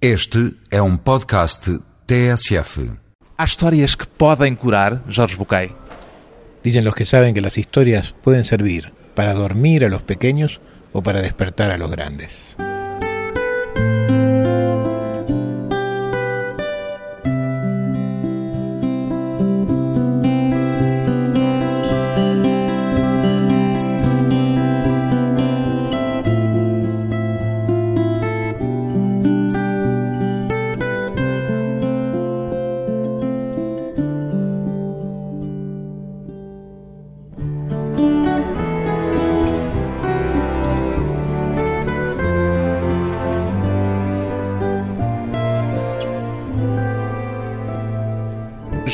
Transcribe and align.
Este 0.00 0.54
é 0.70 0.82
um 0.82 0.98
podcast 0.98 1.78
TSF. 2.06 2.92
Há 3.38 3.44
histórias 3.44 3.96
que 3.96 4.06
podem 4.06 4.54
curar, 4.54 5.02
Jorge 5.08 5.36
Bucay? 5.36 5.72
Dicen 6.62 6.84
los 6.84 6.94
que 6.94 7.06
saben 7.06 7.32
que 7.32 7.40
las 7.40 7.56
historias 7.56 8.14
pueden 8.22 8.44
servir 8.44 8.92
para 9.14 9.32
dormir 9.32 9.86
a 9.86 9.88
los 9.88 10.02
pequeños 10.02 10.60
o 10.92 11.02
para 11.02 11.22
despertar 11.22 11.70
a 11.70 11.78
los 11.78 11.90
grandes. 11.90 12.58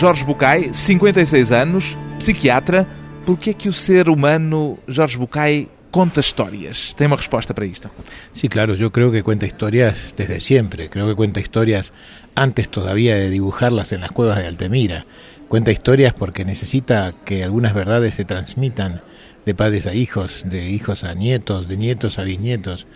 Jorge 0.02 0.24
Bucay, 0.24 0.74
56 0.74 1.52
anos, 1.52 1.96
psiquiatra. 2.18 2.88
Por 3.24 3.38
que 3.38 3.50
é 3.50 3.54
que 3.54 3.68
o 3.68 3.72
ser 3.72 4.08
humano, 4.08 4.76
Jorge 4.88 5.16
Bucay, 5.16 5.68
conta 5.92 6.18
histórias? 6.18 6.92
Tem 6.96 7.06
uma 7.06 7.14
resposta 7.14 7.54
para 7.54 7.66
isto? 7.66 7.88
Sí, 8.34 8.48
claro, 8.48 8.74
yo 8.74 8.90
creo 8.90 9.12
que 9.12 9.22
cuenta 9.22 9.46
historias 9.46 10.12
desde 10.16 10.40
siempre. 10.40 10.90
Creo 10.90 11.06
que 11.06 11.14
cuenta 11.14 11.38
historias 11.38 11.92
antes 12.34 12.68
todavía 12.68 13.14
de 13.14 13.30
dibujarlas 13.30 13.92
en 13.92 14.00
las 14.00 14.10
cuevas 14.10 14.38
de 14.38 14.48
Altemira. 14.48 15.06
Cuenta 15.46 15.70
historias 15.70 16.12
porque 16.12 16.44
necesita 16.44 17.12
que 17.24 17.44
algunas 17.44 17.72
verdades 17.72 18.16
se 18.16 18.24
transmitan 18.24 19.02
de 19.46 19.54
padres 19.54 19.86
a 19.86 19.94
hijos, 19.94 20.42
de 20.44 20.68
hijos 20.68 21.04
a 21.04 21.14
nietos, 21.14 21.68
de 21.68 21.76
nietos 21.76 22.18
a 22.18 22.24
bisnietos. 22.24 22.88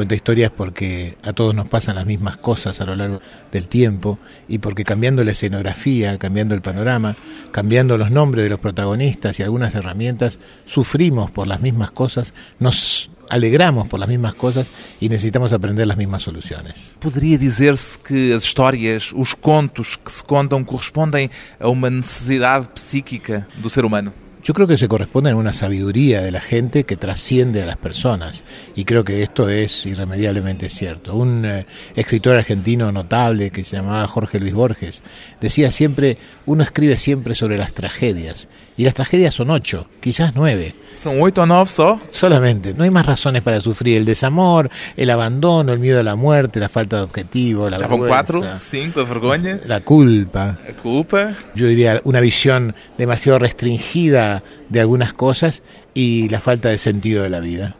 Cuenta 0.00 0.14
historias 0.14 0.50
porque 0.50 1.18
a 1.22 1.34
todos 1.34 1.54
nos 1.54 1.68
pasan 1.68 1.96
las 1.96 2.06
mismas 2.06 2.38
cosas 2.38 2.80
a 2.80 2.86
lo 2.86 2.96
largo 2.96 3.20
del 3.52 3.68
tiempo 3.68 4.18
y 4.48 4.56
porque 4.56 4.82
cambiando 4.82 5.22
la 5.24 5.32
escenografía, 5.32 6.16
cambiando 6.16 6.54
el 6.54 6.62
panorama, 6.62 7.16
cambiando 7.50 7.98
los 7.98 8.10
nombres 8.10 8.44
de 8.44 8.48
los 8.48 8.58
protagonistas 8.58 9.38
y 9.38 9.42
algunas 9.42 9.74
herramientas, 9.74 10.38
sufrimos 10.64 11.30
por 11.30 11.46
las 11.46 11.60
mismas 11.60 11.90
cosas, 11.90 12.32
nos 12.58 13.10
alegramos 13.28 13.88
por 13.88 14.00
las 14.00 14.08
mismas 14.08 14.34
cosas 14.34 14.68
y 15.00 15.10
necesitamos 15.10 15.52
aprender 15.52 15.86
las 15.86 15.98
mismas 15.98 16.22
soluciones. 16.22 16.72
Poderia 16.98 17.36
dizer-se 17.36 17.98
que 17.98 18.32
as 18.32 18.42
histórias, 18.42 19.12
os 19.12 19.34
contos 19.34 19.98
que 20.02 20.10
se 20.10 20.24
contam 20.24 20.64
correspondem 20.64 21.28
a 21.60 21.68
uma 21.68 21.90
necessidade 21.90 22.68
psíquica 22.74 23.46
do 23.56 23.68
ser 23.68 23.84
humano? 23.84 24.14
Yo 24.42 24.54
creo 24.54 24.66
que 24.66 24.78
se 24.78 24.88
corresponde 24.88 25.30
a 25.30 25.36
una 25.36 25.52
sabiduría 25.52 26.22
de 26.22 26.30
la 26.30 26.40
gente 26.40 26.84
que 26.84 26.96
trasciende 26.96 27.62
a 27.62 27.66
las 27.66 27.76
personas 27.76 28.42
y 28.74 28.86
creo 28.86 29.04
que 29.04 29.22
esto 29.22 29.50
es 29.50 29.84
irremediablemente 29.84 30.70
cierto. 30.70 31.14
Un 31.14 31.44
eh, 31.44 31.66
escritor 31.94 32.38
argentino 32.38 32.90
notable 32.90 33.50
que 33.50 33.64
se 33.64 33.76
llamaba 33.76 34.06
Jorge 34.06 34.40
Luis 34.40 34.54
Borges 34.54 35.02
decía 35.42 35.70
siempre, 35.70 36.16
uno 36.46 36.62
escribe 36.62 36.96
siempre 36.96 37.34
sobre 37.34 37.58
las 37.58 37.74
tragedias 37.74 38.48
y 38.80 38.84
las 38.84 38.94
tragedias 38.94 39.34
son 39.34 39.50
ocho, 39.50 39.86
quizás 40.00 40.34
nueve. 40.34 40.74
Ou 41.04 41.46
nove 41.46 41.68
só? 41.68 42.00
Solamente, 42.08 42.72
no 42.72 42.84
hay 42.84 42.88
más 42.88 43.04
razones 43.04 43.42
para 43.42 43.60
sufrir 43.60 43.98
el 43.98 44.06
desamor, 44.06 44.70
el 44.96 45.10
abandono, 45.10 45.74
el 45.74 45.78
miedo 45.78 46.00
a 46.00 46.02
la 46.02 46.16
muerte, 46.16 46.58
la 46.60 46.70
falta 46.70 46.96
de 46.96 47.02
objetivo, 47.02 47.68
la 47.68 47.76
vergüenza, 47.76 48.08
quatro, 48.08 48.40
cinco, 48.58 49.00
a 49.00 49.04
vergonha, 49.04 49.60
la 49.66 49.80
culpa. 49.80 50.58
a 50.66 50.72
culpa. 50.82 51.34
yo 51.54 51.66
diría, 51.66 52.00
una 52.04 52.20
visión 52.20 52.74
demasiado 52.96 53.38
restringida 53.38 54.42
de 54.70 54.80
algunas 54.80 55.12
cosas 55.12 55.60
y 55.92 56.30
la 56.30 56.40
falta 56.40 56.70
de 56.70 56.78
sentido 56.78 57.22
de 57.22 57.28
la 57.28 57.40
vida. 57.40 57.76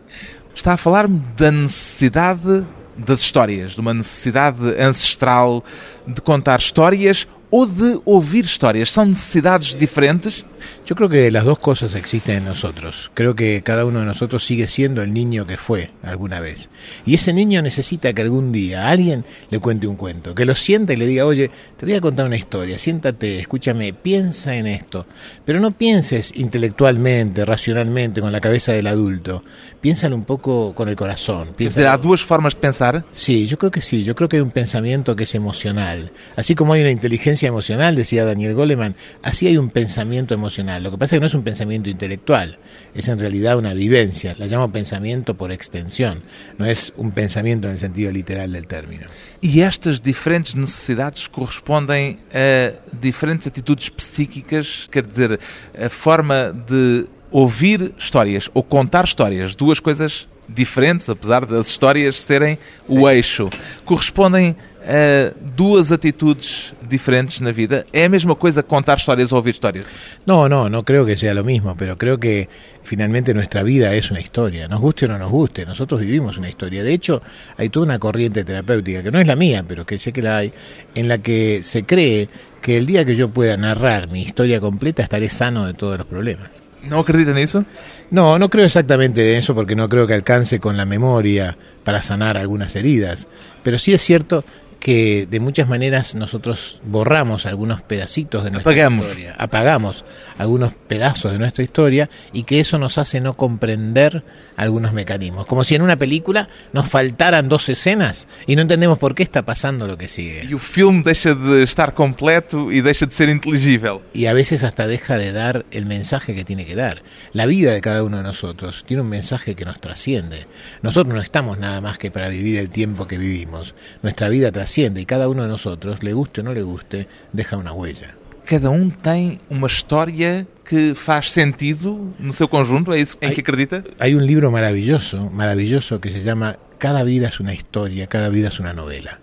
Está 0.55 0.75
a 0.75 0.77
falar-me 0.77 1.23
da 1.35 1.51
necessidade 1.51 2.67
das 2.95 3.21
histórias, 3.21 3.73
de 3.73 3.81
uma 3.81 3.95
necessidade 3.95 4.79
ancestral 4.79 5.65
de 6.07 6.21
contar 6.21 6.59
histórias 6.59 7.27
ou 7.51 7.67
de 7.67 7.99
ouvir 8.05 8.45
histórias. 8.45 8.91
São 8.91 9.07
necessidades 9.07 9.75
diferentes? 9.75 10.45
Yo 10.87 10.95
creo 10.97 11.09
que 11.09 11.31
las 11.31 11.45
dos 11.45 11.59
cosas 11.59 11.95
existen 11.95 12.37
en 12.39 12.45
nosotros. 12.45 13.11
Creo 13.15 13.35
que 13.35 13.63
cada 13.63 13.85
uno 13.85 14.01
de 14.01 14.07
nosotros 14.07 14.45
sigue 14.45 14.69
siendo 14.69 15.03
el 15.03 15.13
niño 15.13 15.47
que 15.47 15.57
fue 15.57 15.91
alguna 16.03 16.41
vez. 16.41 16.69
Y 17.07 17.15
ese 17.15 17.33
niño 17.33 17.63
necesita 17.63 18.13
que 18.13 18.23
algún 18.23 18.53
día 18.53 18.89
alguien 18.89 19.25
le 19.51 19.59
cuente 19.59 19.87
un 19.87 19.97
cuento, 19.97 20.35
que 20.35 20.45
lo 20.45 20.55
sienta 20.55 20.93
y 20.93 20.97
le 20.97 21.07
diga, 21.07 21.25
oye, 21.27 21.51
te 21.77 21.87
voy 21.87 21.95
a 21.95 22.01
contar 22.01 22.27
una 22.27 22.37
historia, 22.37 22.79
siéntate, 22.79 23.39
escúchame, 23.39 23.93
piensa 23.93 24.57
en 24.57 24.67
esto. 24.67 25.07
Pero 25.45 25.61
no 25.61 25.71
pienses 25.73 26.33
intelectualmente, 26.35 27.45
racionalmente, 27.45 28.21
con 28.21 28.33
la 28.33 28.41
cabeza 28.41 28.73
del 28.73 28.87
adulto. 28.87 29.43
Piénsalo 29.81 30.15
un 30.17 30.25
poco 30.25 30.75
con 30.75 30.89
el 30.89 30.97
corazón. 30.97 31.49
Quer 31.57 31.69
dizer, 31.69 31.87
há 31.87 31.95
Piénsalo- 31.97 32.03
duas 32.03 32.23
formas 32.23 32.55
de 32.55 32.61
pensar. 32.61 33.05
Sí, 33.13 33.47
yo 33.47 33.59
creo 33.59 33.71
que 33.71 33.81
sí, 33.81 34.05
yo 34.05 34.15
creo 34.15 34.29
que 34.29 34.37
hay 34.37 34.43
un 34.43 34.51
pensamiento 34.51 35.17
que 35.17 35.25
es 35.25 35.35
emocional. 35.35 36.13
Así 36.37 36.55
como 36.55 36.73
hay 36.75 36.81
una 36.83 36.91
inteligencia 36.91 37.49
emocional, 37.49 37.97
decía 37.97 38.25
Daniel 38.25 38.55
Goleman, 38.55 38.95
así 39.23 39.47
hay 39.47 39.57
un 39.57 39.71
pensamiento 39.71 40.35
emocional. 40.35 40.50
Lo 40.59 40.91
que 40.91 40.99
pasa 40.99 41.15
es 41.15 41.19
que 41.19 41.21
no 41.21 41.27
es 41.27 41.35
un 41.35 41.43
pensamiento 41.43 41.89
intelectual, 41.89 42.59
es 42.95 43.09
en 43.09 43.19
realidad 43.19 43.59
una 43.59 43.73
vivencia. 43.73 44.35
La 44.39 44.47
llamo 44.47 44.71
pensamiento 44.73 45.35
por 45.35 45.53
extensión, 45.53 46.23
no 46.59 46.67
es 46.67 46.93
un 46.97 47.13
pensamiento 47.13 47.69
en 47.69 47.75
el 47.75 47.81
sentido 47.81 48.11
literal 48.11 48.53
del 48.53 48.67
término. 48.67 49.07
E 49.43 49.63
estas 49.63 50.03
diferentes 50.03 50.55
necessidades 50.55 51.27
correspondem 51.27 52.19
a 52.33 52.75
diferentes 52.93 53.47
atitudes 53.47 53.91
psíquicas, 53.97 54.87
quer 54.91 55.07
dizer, 55.07 55.41
a 55.75 55.89
forma 55.89 56.53
de 56.53 57.07
ouvir 57.31 57.95
histórias 57.99 58.51
ou 58.53 58.63
contar 58.63 59.05
histórias, 59.05 59.55
duas 59.55 59.81
coisas 59.81 60.29
diferentes, 60.47 61.09
apesar 61.09 61.47
das 61.47 61.69
histórias 61.69 62.21
serem 62.21 62.59
o 62.89 63.09
eixo, 63.09 63.49
correspondem 63.85 64.57
a 64.87 65.33
duas 65.57 65.93
atitudes 65.93 66.75
diferentes 66.83 67.41
na 67.41 67.53
vida. 67.53 67.85
É 67.93 68.05
a 68.05 68.09
mesma 68.09 68.35
coisa 68.35 68.63
contar 68.63 68.97
histórias 68.97 69.33
ou 69.33 69.39
ouvir 69.39 69.51
histórias? 69.51 69.87
No, 70.27 70.49
no, 70.49 70.69
no 70.69 70.83
creo 70.85 71.05
que 71.05 71.17
sea 71.17 71.35
lo 71.35 71.45
mismo, 71.45 71.77
pero 71.77 71.97
creo 71.97 72.19
que 72.19 72.49
finalmente 72.83 73.35
nuestra 73.35 73.63
vida 73.63 73.95
es 73.95 74.11
una 74.11 74.21
historia, 74.21 74.69
nos 74.69 74.81
guste 74.81 75.07
o 75.07 75.09
no 75.09 75.19
nos 75.19 75.31
guste, 75.31 75.67
nosotros 75.67 76.01
vivimos 76.01 76.37
una 76.39 76.49
historia. 76.49 76.83
De 76.83 76.93
hecho, 76.93 77.21
hay 77.57 77.69
toda 77.69 77.87
una 77.87 77.99
corriente 77.99 78.45
terapéutica, 78.45 79.03
que 79.03 79.11
no 79.11 79.21
es 79.21 79.27
la 79.27 79.37
mía, 79.37 79.65
pero 79.67 79.85
que 79.85 79.99
sé 79.99 80.13
que 80.13 80.23
la 80.23 80.39
hay, 80.39 80.53
en 80.95 81.09
la 81.09 81.19
que 81.19 81.63
se 81.63 81.85
cree 81.85 82.29
que 82.61 82.77
el 82.77 82.87
día 82.87 83.05
que 83.05 83.17
yo 83.17 83.29
pueda 83.31 83.57
narrar 83.57 84.09
mi 84.09 84.23
historia 84.23 84.61
completa 84.61 85.03
estaré 85.03 85.31
sano 85.31 85.67
de 85.67 85.75
todos 85.75 85.99
los 85.99 86.07
problemas. 86.07 86.63
Não 86.83 87.01
acredita 87.01 87.33
nisso? 87.33 87.65
No, 88.11 88.39
no 88.39 88.49
creo 88.49 88.65
exactamente 88.65 89.37
eso 89.37 89.55
porque 89.55 89.77
no 89.77 89.89
creo 89.89 90.07
que 90.07 90.15
alcance 90.15 90.61
con 90.61 90.77
la 90.77 90.87
memoria 90.87 91.57
para 91.85 92.03
sanar 92.03 92.37
algunas 92.37 92.75
heridas, 92.75 93.29
pero 93.63 93.79
sí 93.79 93.93
es 93.93 94.03
cierto 94.03 94.45
que 94.81 95.27
de 95.31 95.41
muchas 95.41 95.69
maneras 95.69 96.15
nosotros 96.15 96.81
borramos 96.85 97.45
algunos 97.47 97.83
pedacitos 97.83 98.43
de 98.43 98.51
nuestra 98.51 98.73
Apagamos. 98.73 99.07
historia, 99.07 99.35
apagamos 99.39 100.05
algunos 100.39 100.75
pedazos 100.75 101.33
de 101.33 101.39
nuestra 101.39 101.63
historia 101.63 102.09
y 102.33 102.45
que 102.45 102.61
eso 102.61 102.79
nos 102.79 102.97
hace 102.97 103.21
no 103.21 103.37
comprender 103.37 104.25
algunos 104.57 104.93
mecanismos, 104.93 105.47
como 105.47 105.65
si 105.65 105.75
en 105.75 105.83
una 105.83 105.97
película 105.97 106.49
nos 106.73 106.89
faltaran 106.89 107.49
dos 107.49 107.69
escenas 107.69 108.27
y 108.47 108.57
no 108.57 108.63
entendemos 108.63 108.99
por 108.99 109.15
qué 109.15 109.23
está 109.23 109.43
pasando 109.45 109.87
lo 109.87 109.97
que 109.99 110.09
sigue. 110.09 110.43
E 110.49 110.55
o 110.55 110.59
filme 110.59 111.03
deixa 111.05 111.35
de 111.35 111.63
estar 111.63 111.93
completo 111.95 112.73
e 112.73 112.81
deixa 112.81 113.05
de 113.05 113.13
ser 113.13 113.29
inteligível. 113.29 114.01
y 114.13 114.27
a 114.27 114.33
veces 114.33 114.65
hasta 114.65 114.87
deja 114.87 115.17
de 115.19 115.33
dar 115.33 115.67
el 115.71 115.85
mensaje 115.85 116.35
que 116.35 116.45
tiene 116.45 116.65
que 116.65 116.75
dar. 116.75 117.03
La 117.33 117.45
vida 117.47 117.73
de 117.73 117.81
cada 117.81 118.03
uno 118.03 118.17
de 118.17 118.23
nosotros 118.23 118.85
tiene 118.87 119.03
un 119.03 119.09
mensaje 119.09 119.55
que 119.55 119.65
nos 119.65 119.81
trasciende. 119.81 120.47
Nosotros 120.81 121.15
no 121.15 121.21
estamos 121.21 121.59
nada 121.59 121.81
más 121.81 121.99
que 121.99 122.11
para 122.11 122.29
vivir 122.29 122.57
el 122.59 122.71
tiempo 122.71 123.07
que 123.07 123.19
vivimos. 123.19 123.75
Nuestra 124.03 124.29
vida 124.29 124.51
trasciende 124.51 124.70
y 124.79 125.05
cada 125.05 125.29
uno 125.29 125.43
de 125.43 125.49
nosotros, 125.49 126.03
le 126.03 126.13
guste 126.13 126.41
o 126.41 126.45
no 126.45 126.53
le 126.55 126.63
guste, 126.63 127.07
deja 127.33 127.57
una 127.57 127.73
huella. 127.73 128.15
Cada 128.45 128.71
um 128.71 128.91
tem 128.91 129.39
uma 129.49 129.69
história 129.69 130.47
que 130.65 130.95
faz 130.95 131.31
sentido 131.31 132.15
no 132.19 132.33
seu 132.33 132.49
conjunto, 132.49 132.93
é 132.93 132.99
isso 133.01 133.17
em 133.21 133.29
Ai- 133.29 133.35
que 133.35 133.43
acredita? 133.43 133.85
Hay 133.99 134.15
un 134.15 134.27
libro 134.27 134.51
maravilloso, 134.51 135.31
maravilloso 135.31 136.01
que 136.01 136.11
se 136.11 136.23
llama 136.23 136.57
Cada 136.79 137.05
vida 137.05 137.29
es 137.29 137.39
una 137.41 137.53
historia, 137.53 138.07
cada 138.07 138.29
vida 138.29 138.49
es 138.49 138.59
una 138.59 138.73
novela. 138.73 139.21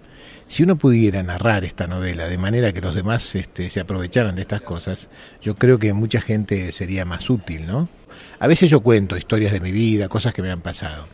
Si 0.48 0.64
uno 0.64 0.78
pudiera 0.78 1.24
narrar 1.24 1.66
esta 1.66 1.88
novela 1.88 2.28
de 2.30 2.38
manera 2.38 2.72
que 2.72 2.80
los 2.80 2.96
demás 2.96 3.36
este, 3.36 3.70
se 3.70 3.82
aprovecharan 3.82 4.36
de 4.36 4.42
estas 4.42 4.62
cosas, 4.62 5.10
yo 5.42 5.56
creo 5.56 5.78
que 5.78 5.92
mucha 5.92 6.22
gente 6.22 6.72
sería 6.72 7.04
más 7.04 7.30
útil, 7.30 7.68
¿no? 7.68 7.90
A 8.40 8.48
veces 8.48 8.70
yo 8.70 8.80
cuento 8.82 9.18
historias 9.18 9.52
de 9.52 9.60
mi 9.60 9.72
vida, 9.72 10.08
cosas 10.08 10.34
que 10.34 10.42
me 10.42 10.52
han 10.52 10.62
pasado. 10.62 11.08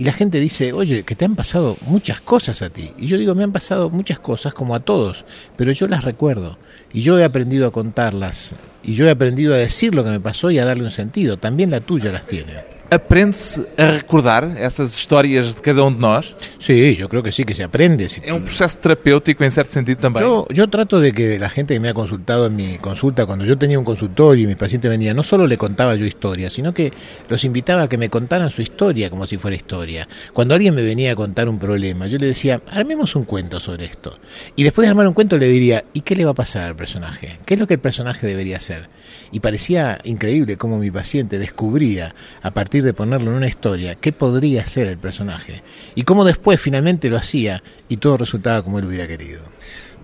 Y 0.00 0.04
la 0.04 0.14
gente 0.14 0.40
dice, 0.40 0.72
oye, 0.72 1.02
que 1.02 1.14
te 1.14 1.26
han 1.26 1.36
pasado 1.36 1.76
muchas 1.82 2.22
cosas 2.22 2.62
a 2.62 2.70
ti. 2.70 2.90
Y 2.96 3.06
yo 3.06 3.18
digo, 3.18 3.34
me 3.34 3.44
han 3.44 3.52
pasado 3.52 3.90
muchas 3.90 4.18
cosas 4.18 4.54
como 4.54 4.74
a 4.74 4.80
todos, 4.80 5.26
pero 5.58 5.72
yo 5.72 5.88
las 5.88 6.04
recuerdo. 6.04 6.56
Y 6.90 7.02
yo 7.02 7.18
he 7.18 7.24
aprendido 7.24 7.66
a 7.66 7.70
contarlas. 7.70 8.54
Y 8.82 8.94
yo 8.94 9.04
he 9.04 9.10
aprendido 9.10 9.52
a 9.52 9.58
decir 9.58 9.94
lo 9.94 10.02
que 10.02 10.08
me 10.08 10.18
pasó 10.18 10.50
y 10.50 10.58
a 10.58 10.64
darle 10.64 10.84
un 10.84 10.90
sentido. 10.90 11.36
También 11.36 11.70
la 11.70 11.80
tuya 11.80 12.12
las 12.12 12.26
tiene. 12.26 12.69
Aprende-se 12.90 13.66
a 13.78 13.92
recordar 13.92 14.56
essas 14.58 14.96
histórias 14.98 15.54
de 15.54 15.60
cada 15.62 15.84
um 15.84 15.92
de 15.94 16.00
nós? 16.00 16.34
Sí, 16.58 16.96
yo 16.96 17.08
creo 17.08 17.22
que 17.22 17.30
sí, 17.30 17.44
que 17.44 17.54
se 17.54 17.62
aprende. 17.62 18.08
Si- 18.08 18.20
É 18.24 18.34
um 18.34 18.40
processo 18.42 18.76
terapêutico, 18.78 19.44
em 19.44 19.50
certo 19.50 19.72
sentido, 19.72 19.98
também. 20.00 20.22
Yo, 20.22 20.44
yo 20.52 20.66
trato 20.68 20.98
de 21.00 21.12
que 21.12 21.38
la 21.38 21.48
gente 21.48 21.72
que 21.74 21.78
me 21.80 21.88
ha 21.88 21.94
consultado 21.94 22.46
en 22.46 22.56
mi 22.56 22.78
consulta, 22.78 23.26
cuando 23.26 23.44
yo 23.44 23.56
tenía 23.56 23.78
un 23.78 23.84
consultorio 23.84 24.42
y 24.42 24.46
mis 24.48 24.56
pacientes 24.56 24.90
venían, 24.90 25.14
no 25.14 25.22
solo 25.22 25.46
le 25.46 25.56
contaba 25.56 25.94
yo 25.94 26.04
historia, 26.04 26.50
sino 26.50 26.74
que 26.74 26.92
los 27.28 27.44
invitaba 27.44 27.82
a 27.82 27.88
que 27.88 27.96
me 27.96 28.08
contaran 28.10 28.50
su 28.50 28.60
historia 28.60 29.08
como 29.08 29.24
si 29.26 29.36
fuera 29.38 29.54
historia. 29.56 30.08
Cuando 30.32 30.54
alguien 30.54 30.74
me 30.74 30.82
venía 30.82 31.12
a 31.12 31.14
contar 31.14 31.48
un 31.48 31.60
problema, 31.60 32.08
yo 32.08 32.18
le 32.18 32.26
decía, 32.26 32.60
armemos 32.72 33.14
un 33.14 33.24
cuento 33.24 33.60
sobre 33.60 33.84
esto. 33.84 34.18
Y 34.56 34.64
después 34.64 34.84
de 34.86 34.90
armar 34.90 35.06
un 35.06 35.14
cuento 35.14 35.38
le 35.38 35.46
diría, 35.46 35.84
¿y 35.92 36.00
qué 36.00 36.16
le 36.16 36.24
va 36.24 36.32
a 36.32 36.34
pasar 36.34 36.66
al 36.66 36.74
personaje? 36.74 37.38
¿Qué 37.46 37.54
es 37.54 37.60
lo 37.60 37.68
que 37.68 37.74
el 37.74 37.80
personaje 37.80 38.26
debería 38.26 38.56
hacer? 38.56 38.88
Y 39.30 39.38
parecía 39.38 40.00
increíble 40.02 40.56
cómo 40.56 40.78
mi 40.78 40.90
paciente 40.90 41.38
descubría, 41.38 42.14
a 42.42 42.50
partir 42.50 42.79
de 42.82 42.92
ponerlo 42.92 43.30
en 43.30 43.36
una 43.36 43.48
historia, 43.48 43.94
qué 43.94 44.12
podría 44.12 44.66
ser 44.66 44.88
el 44.88 44.98
personaje. 44.98 45.62
Y 45.94 46.02
cómo 46.02 46.24
después 46.24 46.60
finalmente 46.60 47.08
lo 47.08 47.16
hacía 47.16 47.62
y 47.88 47.96
todo 47.98 48.16
resultaba 48.18 48.62
como 48.62 48.78
él 48.78 48.84
hubiera 48.84 49.06
querido. 49.06 49.42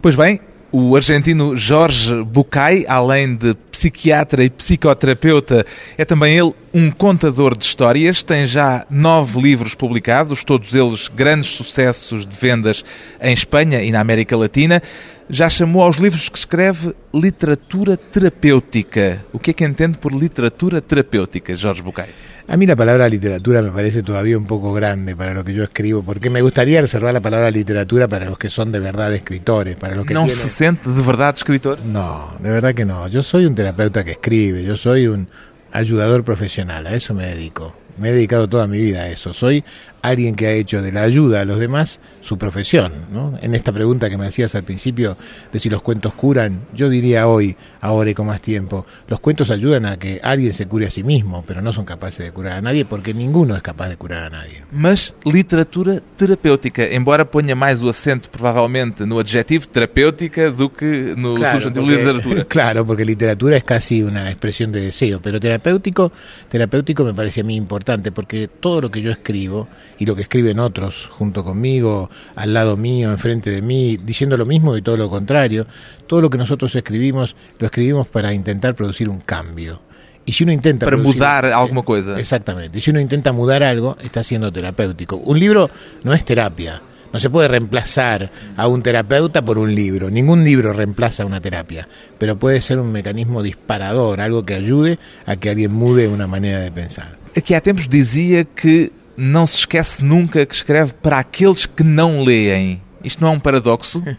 Pois 0.00 0.16
bem, 0.16 0.40
o 0.70 0.94
argentino 0.96 1.56
Jorge 1.56 2.22
Bucay, 2.22 2.84
além 2.88 3.34
de 3.34 3.54
psiquiatra 3.70 4.44
e 4.44 4.50
psicoterapeuta, 4.50 5.64
é 5.96 6.04
também 6.04 6.36
ele 6.36 6.52
um 6.74 6.90
contador 6.90 7.56
de 7.56 7.64
histórias. 7.64 8.22
Tem 8.22 8.46
já 8.46 8.84
nove 8.90 9.40
livros 9.40 9.74
publicados, 9.74 10.44
todos 10.44 10.74
eles 10.74 11.08
grandes 11.08 11.50
sucessos 11.50 12.26
de 12.26 12.36
vendas 12.36 12.84
em 13.20 13.32
Espanha 13.32 13.82
e 13.82 13.90
na 13.90 14.00
América 14.00 14.36
Latina. 14.36 14.82
Já 15.30 15.48
chamou 15.48 15.82
aos 15.82 15.96
livros 15.96 16.28
que 16.28 16.38
escreve 16.38 16.94
literatura 17.14 17.96
terapêutica. 17.96 19.24
O 19.32 19.38
que 19.38 19.52
é 19.52 19.54
que 19.54 19.64
entende 19.64 19.98
por 19.98 20.12
literatura 20.12 20.80
terapêutica, 20.80 21.56
Jorge 21.56 21.82
Bucay? 21.82 22.10
A 22.48 22.56
mí 22.56 22.64
la 22.64 22.76
palabra 22.76 23.08
literatura 23.08 23.60
me 23.60 23.72
parece 23.72 24.04
todavía 24.04 24.38
un 24.38 24.46
poco 24.46 24.72
grande 24.72 25.16
para 25.16 25.34
lo 25.34 25.42
que 25.42 25.52
yo 25.52 25.64
escribo, 25.64 26.04
porque 26.04 26.30
me 26.30 26.42
gustaría 26.42 26.80
reservar 26.80 27.12
la 27.12 27.20
palabra 27.20 27.50
literatura 27.50 28.06
para 28.06 28.26
los 28.26 28.38
que 28.38 28.50
son 28.50 28.70
de 28.70 28.78
verdad 28.78 29.12
escritores, 29.12 29.74
para 29.74 29.96
los 29.96 30.06
que 30.06 30.14
tienen... 30.14 30.30
se 30.30 30.48
sente 30.48 30.88
de 30.88 31.02
verdade 31.02 31.32
escritor? 31.36 31.80
No, 31.80 32.36
de 32.38 32.50
verdad 32.50 32.72
que 32.72 32.84
no. 32.84 33.08
Yo 33.08 33.24
soy 33.24 33.46
un 33.46 33.56
terapeuta 33.56 34.04
que 34.04 34.12
escribe, 34.12 34.62
yo 34.62 34.76
soy 34.76 35.08
un 35.08 35.28
ayudador 35.72 36.22
profesional, 36.22 36.86
a 36.86 36.94
eso 36.94 37.14
me 37.14 37.26
dedico. 37.26 37.74
Me 37.98 38.10
he 38.10 38.12
dedicado 38.12 38.48
toda 38.48 38.68
mi 38.68 38.78
vida 38.78 39.00
a 39.00 39.08
eso. 39.08 39.34
Soy 39.34 39.64
alguien 40.08 40.34
que 40.34 40.46
ha 40.46 40.52
hecho 40.52 40.82
de 40.82 40.92
la 40.92 41.02
ayuda 41.02 41.40
a 41.40 41.44
los 41.44 41.58
demás 41.58 42.00
su 42.20 42.38
profesión. 42.38 42.92
¿no? 43.12 43.38
En 43.42 43.54
esta 43.54 43.72
pregunta 43.72 44.08
que 44.10 44.16
me 44.16 44.26
hacías 44.26 44.54
al 44.54 44.64
principio 44.64 45.16
de 45.52 45.58
si 45.60 45.68
los 45.70 45.82
cuentos 45.82 46.14
curan, 46.14 46.66
yo 46.74 46.88
diría 46.88 47.26
hoy, 47.28 47.56
ahora 47.80 48.10
y 48.10 48.14
con 48.14 48.26
más 48.26 48.40
tiempo, 48.40 48.86
los 49.08 49.20
cuentos 49.20 49.50
ayudan 49.50 49.86
a 49.86 49.98
que 49.98 50.20
alguien 50.22 50.52
se 50.52 50.66
cure 50.66 50.86
a 50.86 50.90
sí 50.90 51.02
mismo, 51.04 51.44
pero 51.46 51.62
no 51.62 51.72
son 51.72 51.84
capaces 51.84 52.24
de 52.26 52.32
curar 52.32 52.54
a 52.54 52.60
nadie 52.62 52.84
porque 52.84 53.14
ninguno 53.14 53.54
es 53.56 53.62
capaz 53.62 53.88
de 53.88 53.96
curar 53.96 54.24
a 54.24 54.30
nadie. 54.30 54.62
mas 54.72 55.14
literatura 55.24 56.00
terapêutica, 56.16 56.82
embora 56.84 57.24
ponha 57.24 57.54
mais 57.54 57.82
o 57.82 57.88
acento, 57.88 58.28
provavelmente, 58.30 59.06
no 59.06 59.18
adjetivo 59.18 59.66
terapêutica 59.68 60.50
do 60.50 60.68
que 60.70 61.14
no 61.16 61.36
substantivo 61.36 61.86
porque- 61.86 61.96
literatura. 61.96 62.44
claro, 62.48 62.84
porque 62.86 63.04
literatura 63.04 63.56
es 63.56 63.64
casi 63.64 64.02
una 64.02 64.28
expresión 64.30 64.72
de 64.72 64.80
deseo, 64.80 65.20
pero 65.20 65.38
terapéutico, 65.38 66.10
terapéutico 66.48 67.04
me 67.04 67.14
parece 67.14 67.40
a 67.40 67.44
mí 67.44 67.56
importante, 67.56 68.12
porque 68.12 68.48
todo 68.48 68.80
lo 68.80 68.90
que 68.90 69.00
yo 69.02 69.10
escribo 69.10 69.68
y 69.98 70.06
lo 70.06 70.14
que 70.14 70.22
escriben 70.22 70.58
otros 70.58 71.06
junto 71.10 71.42
conmigo, 71.44 72.10
al 72.34 72.52
lado 72.52 72.76
mío, 72.76 73.10
enfrente 73.10 73.50
de 73.50 73.62
mí, 73.62 73.96
diciendo 73.96 74.36
lo 74.36 74.46
mismo 74.46 74.76
y 74.76 74.82
todo 74.82 74.96
lo 74.96 75.08
contrario, 75.08 75.66
todo 76.06 76.20
lo 76.20 76.30
que 76.30 76.38
nosotros 76.38 76.74
escribimos, 76.74 77.34
lo 77.58 77.66
escribimos 77.66 78.06
para 78.06 78.32
intentar 78.34 78.74
producir 78.74 79.08
un 79.08 79.20
cambio. 79.20 79.80
Y 80.24 80.32
si 80.32 80.42
uno 80.42 80.52
intenta 80.52 80.84
Para 80.86 80.96
producir- 80.96 81.14
mudar 81.18 81.44
alguma 81.46 81.82
eh, 81.82 81.84
coisa. 81.84 82.18
Exactamente. 82.18 82.78
Y 82.78 82.80
si 82.80 82.90
uno 82.90 82.98
intenta 83.00 83.32
mudar 83.32 83.62
algo, 83.62 83.96
está 84.02 84.24
siendo 84.24 84.52
terapéutico. 84.52 85.16
Un 85.16 85.38
libro 85.38 85.70
no 86.02 86.12
es 86.12 86.24
terapia. 86.24 86.82
No 87.12 87.20
se 87.20 87.30
puede 87.30 87.46
reemplazar 87.46 88.30
a 88.56 88.66
un 88.66 88.82
terapeuta 88.82 89.42
por 89.44 89.56
un 89.56 89.72
libro. 89.74 90.10
Ningún 90.10 90.42
libro 90.44 90.72
reemplaza 90.72 91.24
una 91.24 91.40
terapia. 91.40 91.88
Pero 92.18 92.36
puede 92.36 92.60
ser 92.60 92.80
un 92.80 92.90
mecanismo 92.90 93.42
disparador, 93.42 94.20
algo 94.20 94.44
que 94.44 94.54
ayude 94.54 94.98
a 95.24 95.36
que 95.36 95.50
alguien 95.50 95.72
mude 95.72 96.08
una 96.08 96.26
manera 96.26 96.58
de 96.58 96.72
pensar. 96.72 97.16
Aqui 97.36 97.54
há 97.54 97.60
tempos 97.60 97.88
dizia 97.88 98.44
que 98.44 98.90
não 99.16 99.46
se 99.46 99.58
esquece 99.58 100.04
nunca 100.04 100.44
que 100.44 100.54
escreve 100.54 100.92
para 100.94 101.18
aqueles 101.18 101.66
que 101.66 101.82
não 101.82 102.22
leem. 102.22 102.82
Isto 103.02 103.22
não 103.22 103.30
é 103.30 103.32
um 103.32 103.40
paradoxo? 103.40 104.02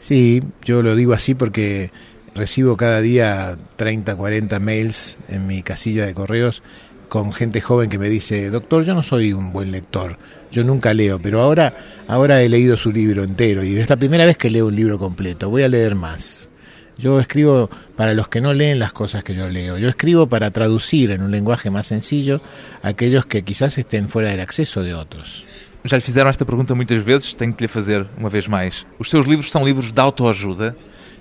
Sí, 0.00 0.42
yo 0.64 0.80
lo 0.80 0.94
digo 0.94 1.12
así 1.12 1.34
porque 1.34 1.90
recibo 2.34 2.76
cada 2.76 3.00
día 3.00 3.58
30, 3.76 4.14
40 4.14 4.60
mails 4.60 5.18
en 5.28 5.46
mi 5.46 5.62
casilla 5.62 6.06
de 6.06 6.14
correos 6.14 6.62
con 7.08 7.32
gente 7.32 7.60
joven 7.60 7.90
que 7.90 7.98
me 7.98 8.08
dice, 8.08 8.50
doctor, 8.50 8.84
yo 8.84 8.94
no 8.94 9.02
soy 9.02 9.32
un 9.32 9.52
buen 9.52 9.72
lector, 9.72 10.18
yo 10.52 10.62
nunca 10.62 10.94
leo, 10.94 11.18
pero 11.18 11.40
ahora, 11.40 11.76
ahora 12.06 12.42
he 12.42 12.48
leído 12.48 12.76
su 12.76 12.92
libro 12.92 13.22
entero 13.22 13.64
y 13.64 13.76
es 13.76 13.88
la 13.88 13.96
primera 13.96 14.24
vez 14.24 14.36
que 14.36 14.50
leo 14.50 14.66
un 14.66 14.76
libro 14.76 14.98
completo, 14.98 15.50
voy 15.50 15.62
a 15.62 15.68
leer 15.68 15.94
más. 15.94 16.47
Yo 16.98 17.20
escribo 17.20 17.70
para 17.96 18.12
los 18.12 18.28
que 18.28 18.40
no 18.40 18.52
leen 18.52 18.80
las 18.80 18.92
cosas 18.92 19.22
que 19.22 19.34
yo 19.34 19.48
leo. 19.48 19.78
Yo 19.78 19.88
escribo 19.88 20.28
para 20.28 20.50
traducir 20.50 21.12
en 21.12 21.22
un 21.22 21.30
lenguaje 21.30 21.70
más 21.70 21.86
sencillo 21.86 22.42
aquellos 22.82 23.24
que 23.24 23.42
quizás 23.42 23.78
estén 23.78 24.08
fuera 24.08 24.30
del 24.30 24.40
acceso 24.40 24.82
de 24.82 24.94
otros. 24.94 25.46
Já 25.84 25.96
lhe 25.96 26.02
fizeram 26.02 26.28
esta 26.28 26.44
pergunta 26.44 26.74
muitas 26.74 27.04
vezes, 27.04 27.34
tenho 27.36 27.54
que 27.54 27.64
lhe 27.64 27.68
fazer 27.68 28.04
uma 28.18 28.28
vez 28.28 28.48
mais. 28.48 28.84
Os 28.98 29.08
seus 29.08 29.26
livros 29.26 29.48
são 29.50 29.64
livros 29.64 29.92
de 29.92 30.00
autoajuda? 30.00 30.76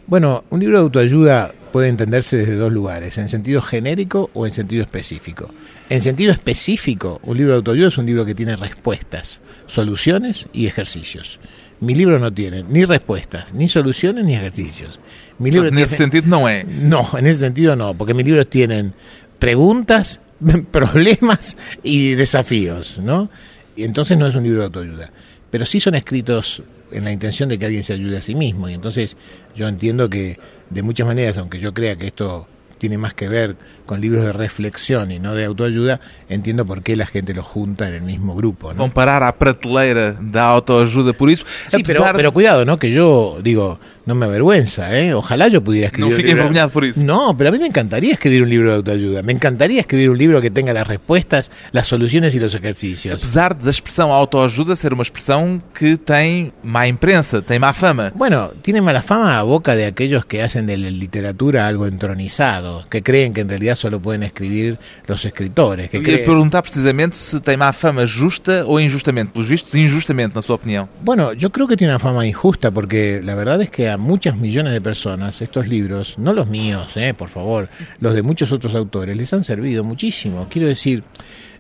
Bueno, 0.08 0.46
un 0.50 0.60
libro 0.60 0.78
de 0.78 0.84
autoayuda 0.84 1.54
puede 1.72 1.90
entenderse 1.90 2.38
desde 2.38 2.56
dos 2.56 2.72
lugares, 2.72 3.18
en 3.18 3.30
sentido 3.30 3.62
genérico 3.62 4.32
o 4.34 4.48
en 4.48 4.52
sentido 4.52 4.82
específico. 4.82 5.54
En 5.90 6.02
sentido 6.02 6.32
específico, 6.32 7.20
un 7.24 7.38
libro 7.38 7.52
de 7.52 7.58
autoayuda 7.58 7.90
es 7.90 7.98
un 7.98 8.08
libro 8.08 8.26
que 8.26 8.34
tiene 8.34 8.56
respuestas, 8.56 9.42
soluciones 9.68 10.48
y 10.54 10.66
ejercicios. 10.66 11.40
Mi 11.80 11.94
libro 11.94 12.18
no 12.18 12.34
tiene 12.34 12.64
ni 12.64 12.84
respuestas, 12.86 13.54
ni 13.54 13.70
soluciones, 13.70 14.26
ni 14.26 14.34
ejercicios. 14.34 15.00
Mi 15.39 15.51
libro 15.51 15.69
Nesse 15.72 15.95
tiene- 15.95 15.98
sentido, 15.98 16.28
não 16.28 16.48
é. 16.48 16.63
No, 16.63 17.07
en 17.18 17.25
ese 17.28 17.39
sentido 17.39 17.75
no, 17.75 17.94
porque 17.94 18.13
mis 18.13 18.25
libros 18.25 18.48
tienen 18.50 18.94
preguntas, 19.39 20.19
problemas 20.72 21.57
y 21.84 22.16
desafíos, 22.16 23.00
¿no? 23.00 23.30
Y 23.75 23.84
entonces 23.84 24.18
no 24.18 24.28
es 24.28 24.36
un 24.36 24.44
libro 24.44 24.60
de 24.60 24.66
autoayuda. 24.66 25.12
Pero 25.51 25.66
sí 25.66 25.80
son 25.80 25.95
escritos 25.95 26.63
en 26.92 27.04
la 27.04 27.12
intención 27.12 27.50
de 27.50 27.60
que 27.60 27.66
alguien 27.66 27.84
se 27.84 27.94
ayude 27.94 28.18
a 28.18 28.22
sí 28.22 28.34
mismo. 28.36 28.68
Y 28.69 28.74
entonces 28.74 29.16
yo 29.56 29.68
entiendo 29.68 30.10
que 30.10 30.39
de 30.69 30.81
muchas 30.84 31.06
maneras, 31.07 31.38
aunque 31.38 31.60
yo 31.60 31.74
crea 31.74 31.95
que 31.95 32.07
esto 32.07 32.48
tiene 32.80 32.98
más 32.98 33.13
que 33.13 33.28
ver 33.28 33.56
con 33.86 34.01
libros 34.01 34.24
de 34.24 34.33
reflexión 34.33 35.12
y 35.12 35.19
no 35.19 35.33
de 35.33 35.45
autoayuda, 35.45 36.00
entiendo 36.30 36.66
por 36.66 36.83
qué 36.83 36.95
la 36.95 37.06
gente 37.07 37.33
los 37.33 37.45
junta 37.45 37.88
en 37.88 37.95
el 37.95 38.01
mismo 38.04 38.36
grupo, 38.36 38.74
¿no? 38.74 38.83
Vão 38.88 38.92
parar 38.92 39.24
à 39.24 39.31
prateleira 39.33 40.13
da 40.22 40.44
autoajuda 40.54 41.13
por 41.13 41.30
isso. 41.31 41.44
Sí, 41.69 41.81
pero, 41.83 42.06
pero 42.16 42.31
cuidado, 42.31 42.66
¿no? 42.66 42.78
Que 42.78 42.92
yo 42.92 43.40
digo, 43.44 43.80
no 44.07 44.15
me 44.15 44.25
avergüenza, 44.25 44.97
¿eh? 44.97 45.14
Ojalá 45.14 45.49
yo 45.49 45.61
pudiera 45.64 45.87
escribir. 45.87 46.09
No 46.09 46.16
un 46.16 46.18
fique 46.18 46.33
libro- 46.33 46.69
por 46.69 46.85
eso. 46.85 46.99
No, 47.02 47.35
pero 47.37 47.49
a 47.49 47.52
mí 47.52 47.59
me 47.59 47.68
encantaría 47.68 48.14
escribir 48.14 48.42
un 48.42 48.49
libro 48.49 48.69
de 48.71 48.76
autoayuda. 48.78 49.21
Me 49.21 49.33
encantaría 49.33 49.81
escribir 49.81 50.09
un 50.09 50.18
libro 50.18 50.42
que 50.42 50.49
tenga 50.49 50.73
las 50.73 50.87
respuestas, 50.87 51.52
las 51.71 51.85
soluciones 51.87 52.33
y 52.33 52.40
los 52.40 52.56
ejercicios. 52.56 53.14
apesar 53.21 53.54
da 53.54 53.69
expressão 53.69 54.11
autoajuda 54.11 54.76
ser 54.76 54.94
uma 54.94 55.04
expressão 55.04 55.61
que 55.73 55.97
tem 55.97 56.52
má 56.64 56.87
imprensa, 56.87 57.42
tem 57.42 57.59
má 57.59 57.73
fama. 57.73 58.11
Bueno, 58.16 58.52
tiene 58.61 58.81
mala 58.81 59.02
fama 59.02 59.37
a 59.37 59.44
boca 59.44 59.76
de 59.76 59.85
aquellos 59.85 60.26
que 60.26 60.42
hacen 60.42 60.66
de 60.66 60.78
la 60.78 60.90
literatura 60.90 61.68
algo 61.68 61.85
entronizado, 61.85 62.85
que 62.90 63.02
creen 63.04 63.33
que 63.33 63.42
en 63.42 63.49
realidad 63.49 63.76
solo 63.76 63.99
pueden 64.02 64.23
escribir 64.23 64.80
los 65.06 65.26
escritores, 65.26 65.90
que 65.90 66.02
creen... 66.02 66.26
perguntar 66.26 66.61
precisamente 66.64 67.16
se 67.18 67.40
tem 67.40 67.57
má 67.57 67.73
fama 67.73 68.06
justa 68.07 68.64
ou 68.66 68.80
injustamente. 68.80 69.31
Pelos 69.33 69.49
vistos, 69.49 69.76
injustamente, 69.76 70.35
na 70.35 70.42
sua 70.42 70.56
opinião. 70.56 70.87
Bueno, 71.04 71.33
yo 71.33 71.49
creo 71.52 71.68
que 71.68 71.76
tiene 71.76 71.92
una 71.94 71.99
fama 71.99 72.26
injusta 72.26 72.71
porque 72.71 73.19
la 73.23 73.35
verdad 73.35 73.61
es 73.61 73.69
que 73.69 73.90
a 73.90 73.96
muchas 73.97 74.37
millones 74.37 74.73
de 74.73 74.81
personas 74.81 75.42
estos 75.42 75.68
libros, 75.68 76.16
no 76.18 76.33
los 76.33 76.47
míos, 76.47 76.95
eh, 76.95 77.13
por 77.13 77.30
favor, 77.30 77.69
los 77.99 78.13
de 78.13 78.21
muchos 78.21 78.51
otros 78.51 78.75
autores, 78.75 79.16
les 79.16 79.31
han 79.33 79.44
servido 79.44 79.83
muchísimo. 79.83 80.47
Quiero 80.49 80.68
decir, 80.68 81.04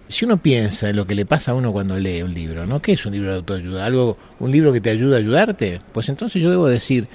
si 0.09 0.25
uno 0.25 0.41
piensa 0.41 0.89
en 0.89 0.95
lo 0.95 1.05
que 1.05 1.15
le 1.15 1.25
pasa 1.25 1.51
a 1.51 1.55
uno 1.55 1.71
cuando 1.71 1.99
lee 1.99 2.21
un 2.21 2.33
libro, 2.33 2.65
¿no? 2.65 2.81
¿Qué 2.81 2.93
es 2.93 3.05
un 3.05 3.13
libro 3.13 3.29
de 3.29 3.37
autoayuda? 3.37 3.85
¿Algo, 3.85 4.17
un 4.39 4.51
libro 4.51 4.71
que 4.71 4.81
te 4.81 4.89
ayuda 4.89 5.17
a 5.17 5.19
ayudarte? 5.19 5.81
Pues 5.91 6.09
entonces 6.09 6.41
yo 6.41 6.49
debo 6.49 6.67
decir, 6.67 7.07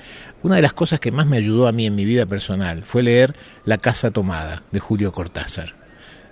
una 0.42 0.56
de 0.56 0.62
las 0.62 0.74
cosas 0.74 1.00
que 1.00 1.12
más 1.12 1.26
me 1.26 1.38
ayudó 1.38 1.68
a 1.68 1.72
mí 1.72 1.86
en 1.86 1.94
mi 1.94 2.04
vida 2.04 2.26
personal 2.26 2.82
fue 2.82 3.02
leer 3.02 3.34
La 3.64 3.78
Casa 3.78 4.10
Tomada 4.10 4.62
de 4.72 4.80
Julio 4.80 5.12
Cortázar. 5.12 5.74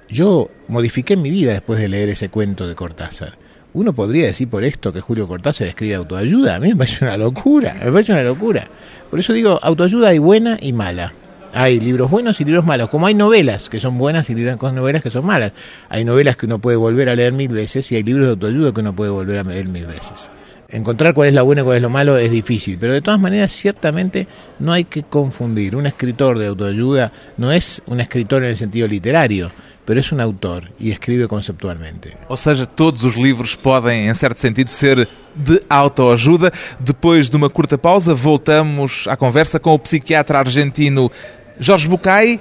Yo 0.08 0.50
modifiqué 0.68 1.16
mi 1.16 1.30
vida 1.30 1.52
después 1.52 1.80
de 1.80 1.88
leer 1.88 2.08
ese 2.08 2.28
cuento 2.28 2.66
de 2.66 2.74
Cortázar. 2.74 3.38
Uno 3.72 3.92
podría 3.92 4.26
decir 4.26 4.48
por 4.48 4.64
esto 4.64 4.92
que 4.92 5.00
Julio 5.00 5.28
Cortázar 5.28 5.68
escribe 5.68 5.94
autoayuda. 5.94 6.56
A 6.56 6.60
mí 6.60 6.70
me 6.70 6.76
parece 6.76 7.04
una 7.04 7.16
locura, 7.16 7.76
me 7.84 7.92
parece 7.92 8.12
una 8.12 8.24
locura. 8.24 8.66
Por 9.08 9.20
eso 9.20 9.32
digo, 9.32 9.60
autoayuda 9.62 10.08
hay 10.08 10.18
buena 10.18 10.58
y 10.60 10.72
mala. 10.72 11.12
Hay 11.52 11.80
libros 11.80 12.10
buenos 12.10 12.40
y 12.40 12.44
libros 12.44 12.64
malos, 12.64 12.88
como 12.90 13.06
hay 13.06 13.14
novelas 13.14 13.68
que 13.68 13.80
son 13.80 13.98
buenas 13.98 14.30
y 14.30 14.34
novelas 14.34 15.02
que 15.02 15.10
son 15.10 15.26
malas. 15.26 15.52
Hay 15.88 16.04
novelas 16.04 16.36
que 16.36 16.46
uno 16.46 16.60
puede 16.60 16.76
volver 16.76 17.08
a 17.08 17.14
leer 17.14 17.32
mil 17.32 17.48
veces 17.48 17.90
y 17.92 17.96
hay 17.96 18.02
libros 18.02 18.26
de 18.26 18.30
autoayuda 18.32 18.72
que 18.72 18.80
uno 18.80 18.94
puede 18.94 19.10
volver 19.10 19.38
a 19.38 19.44
leer 19.44 19.68
mil 19.68 19.86
veces. 19.86 20.30
encontrar 20.68 21.14
cuál 21.14 21.28
es 21.28 21.34
lo 21.34 21.44
bueno 21.44 21.62
y 21.62 21.64
cuál 21.64 21.76
es 21.76 21.82
lo 21.82 21.90
malo 21.90 22.16
es 22.18 22.30
difícil, 22.30 22.76
pero 22.78 22.92
de 22.92 23.00
todas 23.00 23.18
maneras 23.18 23.50
ciertamente 23.50 24.28
no 24.60 24.72
hay 24.72 24.84
que 24.84 25.02
confundir. 25.02 25.74
Un 25.74 25.86
escritor 25.86 26.38
de 26.38 26.46
autoayuda 26.46 27.12
no 27.36 27.50
es 27.50 27.82
un 27.86 28.00
escritor 28.00 28.44
en 28.44 28.50
el 28.50 28.56
sentido 28.56 28.86
literario, 28.86 29.50
pero 29.90 29.98
es 29.98 30.12
un 30.12 30.20
autor 30.20 30.70
y 30.78 30.92
escribe 30.92 31.26
conceptualmente. 31.26 32.16
Ou 32.28 32.36
seja, 32.36 32.64
todos 32.64 33.02
os 33.02 33.16
livros 33.16 33.56
podem, 33.56 34.08
em 34.08 34.14
certo 34.14 34.38
sentido, 34.38 34.70
ser 34.70 35.08
de 35.34 35.60
autoajuda. 35.68 36.52
Depois 36.78 37.28
de 37.28 37.36
uma 37.36 37.50
curta 37.50 37.76
pausa, 37.76 38.14
voltamos 38.14 39.06
à 39.08 39.16
conversa 39.16 39.58
com 39.58 39.74
o 39.74 39.78
psiquiatra 39.80 40.38
argentino 40.38 41.10
Jorge 41.58 41.88
Bucay 41.88 42.38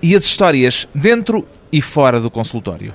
e 0.00 0.14
as 0.14 0.22
histórias 0.22 0.86
dentro 0.94 1.44
e 1.72 1.82
fora 1.82 2.20
do 2.20 2.30
consultório. 2.30 2.94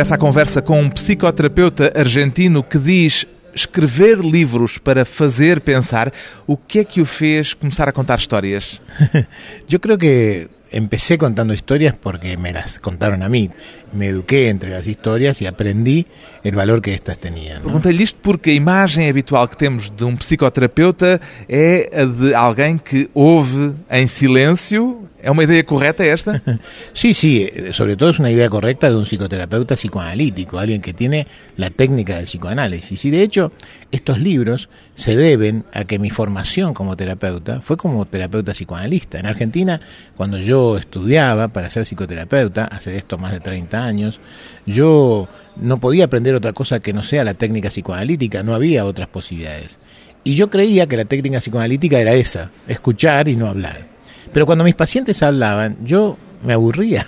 À 0.00 0.16
conversa 0.16 0.62
com 0.62 0.80
um 0.80 0.88
psicoterapeuta 0.88 1.92
argentino 1.94 2.62
que 2.64 2.78
diz 2.78 3.26
escrever 3.54 4.18
livros 4.18 4.78
para 4.78 5.04
fazer 5.04 5.60
pensar. 5.60 6.10
O 6.46 6.56
que 6.56 6.78
é 6.78 6.84
que 6.84 7.02
o 7.02 7.04
fez 7.04 7.52
começar 7.52 7.86
a 7.86 7.92
contar 7.92 8.18
histórias? 8.18 8.80
Yo 9.68 9.78
creo 9.78 9.98
que 9.98 10.48
empecé 10.72 11.18
contando 11.18 11.52
historias 11.52 11.94
porque 11.96 12.36
me 12.38 12.50
las 12.50 12.78
contaron 12.78 13.22
a 13.22 13.28
mí. 13.28 13.50
Me 13.92 14.06
eduqué 14.06 14.48
entre 14.48 14.70
las 14.70 14.86
historias 14.86 15.42
y 15.42 15.46
aprendí 15.46 16.06
el 16.42 16.56
valor 16.56 16.80
que 16.80 16.94
estas 16.94 17.18
tenían. 17.18 17.62
Perguntei-lhe 17.62 18.02
isto 18.02 18.18
porque 18.22 18.50
a 18.50 18.54
imagem 18.54 19.08
habitual 19.08 19.48
que 19.48 19.56
temos 19.56 19.92
de 19.94 20.04
um 20.04 20.16
psicoterapeuta 20.16 21.20
é 21.46 21.90
a 21.92 22.04
de 22.04 22.34
alguém 22.34 22.78
que 22.78 23.10
ouve 23.12 23.74
em 23.90 24.08
silêncio. 24.08 25.09
É 25.22 25.30
uma 25.30 25.44
ideia 25.44 25.62
correta 25.64 26.04
esta? 26.04 26.42
Sí, 26.94 27.14
sí, 27.14 27.48
sobre 27.72 27.96
todo 27.96 28.10
es 28.10 28.18
una 28.18 28.30
idea 28.30 28.48
correcta 28.48 28.90
de 28.90 28.96
un 28.96 29.04
psicoterapeuta 29.04 29.76
psicoanalítico, 29.76 30.58
alguien 30.58 30.80
que 30.80 30.92
tiene 30.92 31.26
la 31.56 31.70
técnica 31.70 32.16
del 32.16 32.24
psicoanálisis. 32.24 33.04
Y 33.04 33.10
de 33.10 33.22
hecho, 33.22 33.52
estos 33.92 34.18
libros 34.18 34.68
se 34.94 35.16
deben 35.16 35.64
a 35.72 35.84
que 35.84 35.98
mi 35.98 36.10
formación 36.10 36.74
como 36.74 36.96
terapeuta 36.96 37.60
fue 37.60 37.76
como 37.76 38.04
terapeuta 38.06 38.52
psicoanalista. 38.52 39.18
En 39.18 39.26
Argentina, 39.26 39.80
cuando 40.16 40.38
yo 40.38 40.76
estudiaba 40.76 41.48
para 41.48 41.70
ser 41.70 41.84
psicoterapeuta, 41.84 42.64
hace 42.64 42.96
esto 42.96 43.18
más 43.18 43.32
de 43.32 43.40
30 43.40 43.84
años, 43.84 44.20
yo 44.66 45.28
no 45.56 45.80
podía 45.80 46.04
aprender 46.04 46.34
otra 46.34 46.52
cosa 46.52 46.80
que 46.80 46.92
no 46.92 47.02
sea 47.02 47.24
la 47.24 47.34
técnica 47.34 47.68
psicoanalítica, 47.68 48.42
no 48.42 48.54
había 48.54 48.84
otras 48.84 49.08
posibilidades. 49.08 49.78
Y 50.24 50.34
yo 50.34 50.50
creía 50.50 50.86
que 50.86 50.96
la 50.96 51.04
técnica 51.06 51.38
psicoanalítica 51.38 51.98
era 51.98 52.12
esa, 52.14 52.50
escuchar 52.68 53.28
y 53.28 53.36
no 53.36 53.46
hablar. 53.46 53.89
Pero 54.32 54.46
cuando 54.46 54.64
mis 54.64 54.74
pacientes 54.74 55.22
hablaban, 55.22 55.76
yo 55.84 56.16
me 56.42 56.52
aburría. 56.52 57.06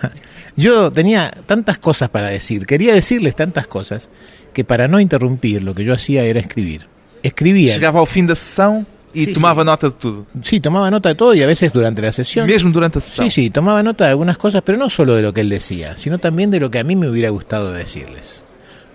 Yo 0.56 0.90
tenía 0.92 1.30
tantas 1.46 1.78
cosas 1.78 2.10
para 2.10 2.28
decir, 2.28 2.66
quería 2.66 2.92
decirles 2.92 3.34
tantas 3.34 3.66
cosas, 3.66 4.10
que 4.52 4.64
para 4.64 4.86
no 4.86 5.00
interrumpir 5.00 5.62
lo 5.62 5.74
que 5.74 5.82
yo 5.84 5.94
hacía 5.94 6.24
era 6.24 6.40
escribir. 6.40 6.86
Escribía. 7.22 7.74
Chegava 7.74 8.00
ao 8.00 8.06
fim 8.06 8.26
da 8.26 8.34
sessão 8.34 8.84
e 9.14 9.24
Sim, 9.26 9.32
tomava 9.32 9.62
sim. 9.62 9.66
nota 9.66 9.88
de 9.88 9.94
tudo. 9.94 10.26
Sí, 10.42 10.60
tomaba 10.60 10.90
nota 10.90 11.08
de 11.08 11.14
todo 11.14 11.34
y 11.34 11.42
a 11.42 11.46
veces 11.46 11.72
durante 11.72 12.02
la 12.02 12.12
sesión. 12.12 12.46
Mesmo 12.46 12.70
durante 12.70 12.98
a 12.98 13.00
sessão. 13.00 13.24
Sí, 13.24 13.30
sí, 13.30 13.50
tomaba 13.50 13.82
nota 13.82 14.04
de 14.04 14.10
algunas 14.10 14.36
cosas, 14.36 14.60
pero 14.62 14.76
no 14.76 14.90
solo 14.90 15.14
de 15.14 15.22
lo 15.22 15.32
que 15.32 15.40
él 15.40 15.48
decía, 15.48 15.96
sino 15.96 16.18
también 16.18 16.50
de 16.50 16.60
lo 16.60 16.70
que 16.70 16.80
a 16.80 16.84
mí 16.84 16.96
me 16.96 17.08
hubiera 17.08 17.30
gustado 17.30 17.72
decirles. 17.72 18.44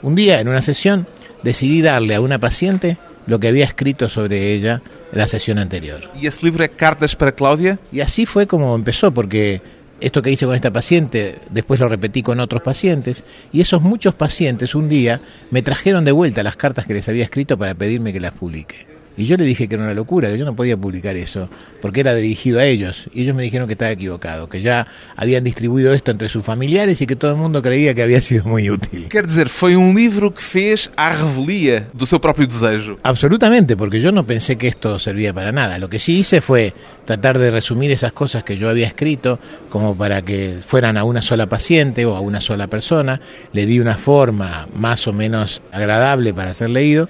Un 0.03 0.13
día, 0.13 0.39
en 0.39 0.47
una 0.47 0.61
sesión, 0.61 1.07
decidí 1.41 1.81
darle 1.81 2.13
a 2.13 2.21
una 2.21 2.37
paciente 2.37 2.97
lo 3.27 3.39
que 3.39 3.49
había 3.49 3.65
escrito 3.65 4.09
sobre 4.09 4.53
ella 4.53 4.81
la 5.11 5.27
sesión 5.27 5.59
anterior. 5.59 6.01
E 6.15 6.25
esse 6.25 6.43
livro 6.43 6.63
é 6.63 6.67
Cartas 6.67 7.15
para 7.15 7.31
Cláudia? 7.31 7.77
Y 7.91 8.01
así 8.01 8.25
fue 8.25 8.47
como 8.47 8.73
empezó, 8.75 9.13
porque 9.13 9.61
esto 9.99 10.21
que 10.21 10.31
hice 10.31 10.45
con 10.45 10.55
esta 10.55 10.71
paciente, 10.71 11.37
después 11.49 11.79
lo 11.79 11.89
repetí 11.89 12.21
con 12.21 12.39
otros 12.39 12.61
pacientes, 12.61 13.23
y 13.51 13.61
esos 13.61 13.81
muchos 13.81 14.15
pacientes 14.15 14.75
un 14.75 14.89
día 14.89 15.21
me 15.51 15.61
trajeron 15.61 16.05
de 16.05 16.11
vuelta 16.11 16.43
las 16.43 16.55
cartas 16.55 16.85
que 16.85 16.93
les 16.93 17.07
había 17.09 17.23
escrito 17.23 17.57
para 17.57 17.75
pedirme 17.75 18.13
que 18.13 18.19
las 18.19 18.33
publique. 18.33 18.96
Y 19.17 19.25
yo 19.25 19.35
le 19.35 19.45
dije 19.45 19.67
que 19.67 19.75
era 19.75 19.83
una 19.83 19.95
locura, 19.95 20.29
que 20.29 20.37
yo 20.37 20.45
no 20.45 20.55
podía 20.55 20.77
publicar 20.77 21.15
eso, 21.15 21.49
porque 21.81 22.01
era 22.01 22.13
dirigido 22.13 22.59
a 22.59 22.65
ellos. 22.65 23.09
Y 23.13 23.23
ellos 23.23 23.35
me 23.35 23.41
dijeron 23.41 23.67
que 23.67 23.73
estaba 23.73 23.89
equivocado, 23.91 24.47
que 24.47 24.61
ya 24.61 24.85
habían 25.15 25.43
distribuido 25.43 25.91
esto 25.93 26.11
entre 26.11 26.29
sus 26.29 26.45
familiares 26.45 27.01
y 27.01 27.07
que 27.07 27.15
todo 27.15 27.31
el 27.31 27.37
mundo 27.37 27.63
creía 27.63 27.95
que 27.95 28.03
había 28.03 28.21
sido 28.27 28.45
muy 28.45 28.69
útil. 28.69 29.09
Quer 29.09 29.25
dizer, 29.25 29.49
foi 29.49 29.75
um 29.75 29.93
livro 29.93 30.31
que 30.31 30.41
fez 30.41 30.91
à 30.95 31.09
revelia 31.09 31.87
do 31.93 32.05
seu 32.05 32.19
próprio 32.19 32.45
desejo. 32.45 32.99
Absolutamente, 33.01 33.75
porque 33.75 33.99
yo 33.99 34.11
no 34.11 34.25
pensé 34.25 34.55
que 34.55 34.67
esto 34.67 34.99
servía 34.99 35.33
para 35.33 35.51
nada. 35.51 35.79
Lo 35.79 35.89
que 35.89 35.99
sí 35.99 36.19
hice 36.19 36.39
fue 36.39 36.73
tratar 37.05 37.39
de 37.39 37.49
resumir 37.49 37.89
esas 37.89 38.13
cosas 38.13 38.43
que 38.43 38.57
yo 38.57 38.69
había 38.69 38.85
escrito 38.85 39.39
como 39.69 39.97
para 39.97 40.21
que 40.21 40.59
fueran 40.65 40.95
a 40.95 41.03
una 41.03 41.23
sola 41.23 41.47
paciente 41.47 42.05
o 42.05 42.15
a 42.15 42.21
una 42.21 42.39
sola 42.39 42.67
persona. 42.67 43.19
Le 43.51 43.65
di 43.65 43.79
una 43.79 43.95
forma 43.95 44.67
más 44.75 45.07
o 45.07 45.13
menos 45.13 45.63
agradable 45.71 46.33
para 46.35 46.53
ser 46.53 46.69
leído 46.69 47.09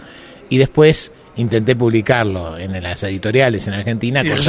y 0.50 0.58
después 0.58 1.12
intenté 1.38 1.76
publicarlo 1.76 2.58
en 2.58 2.82
las 2.82 3.04
editoriales 3.04 3.68
en 3.68 3.74
Argentina. 3.74 4.22
E 4.22 4.30
cosa-. 4.30 4.42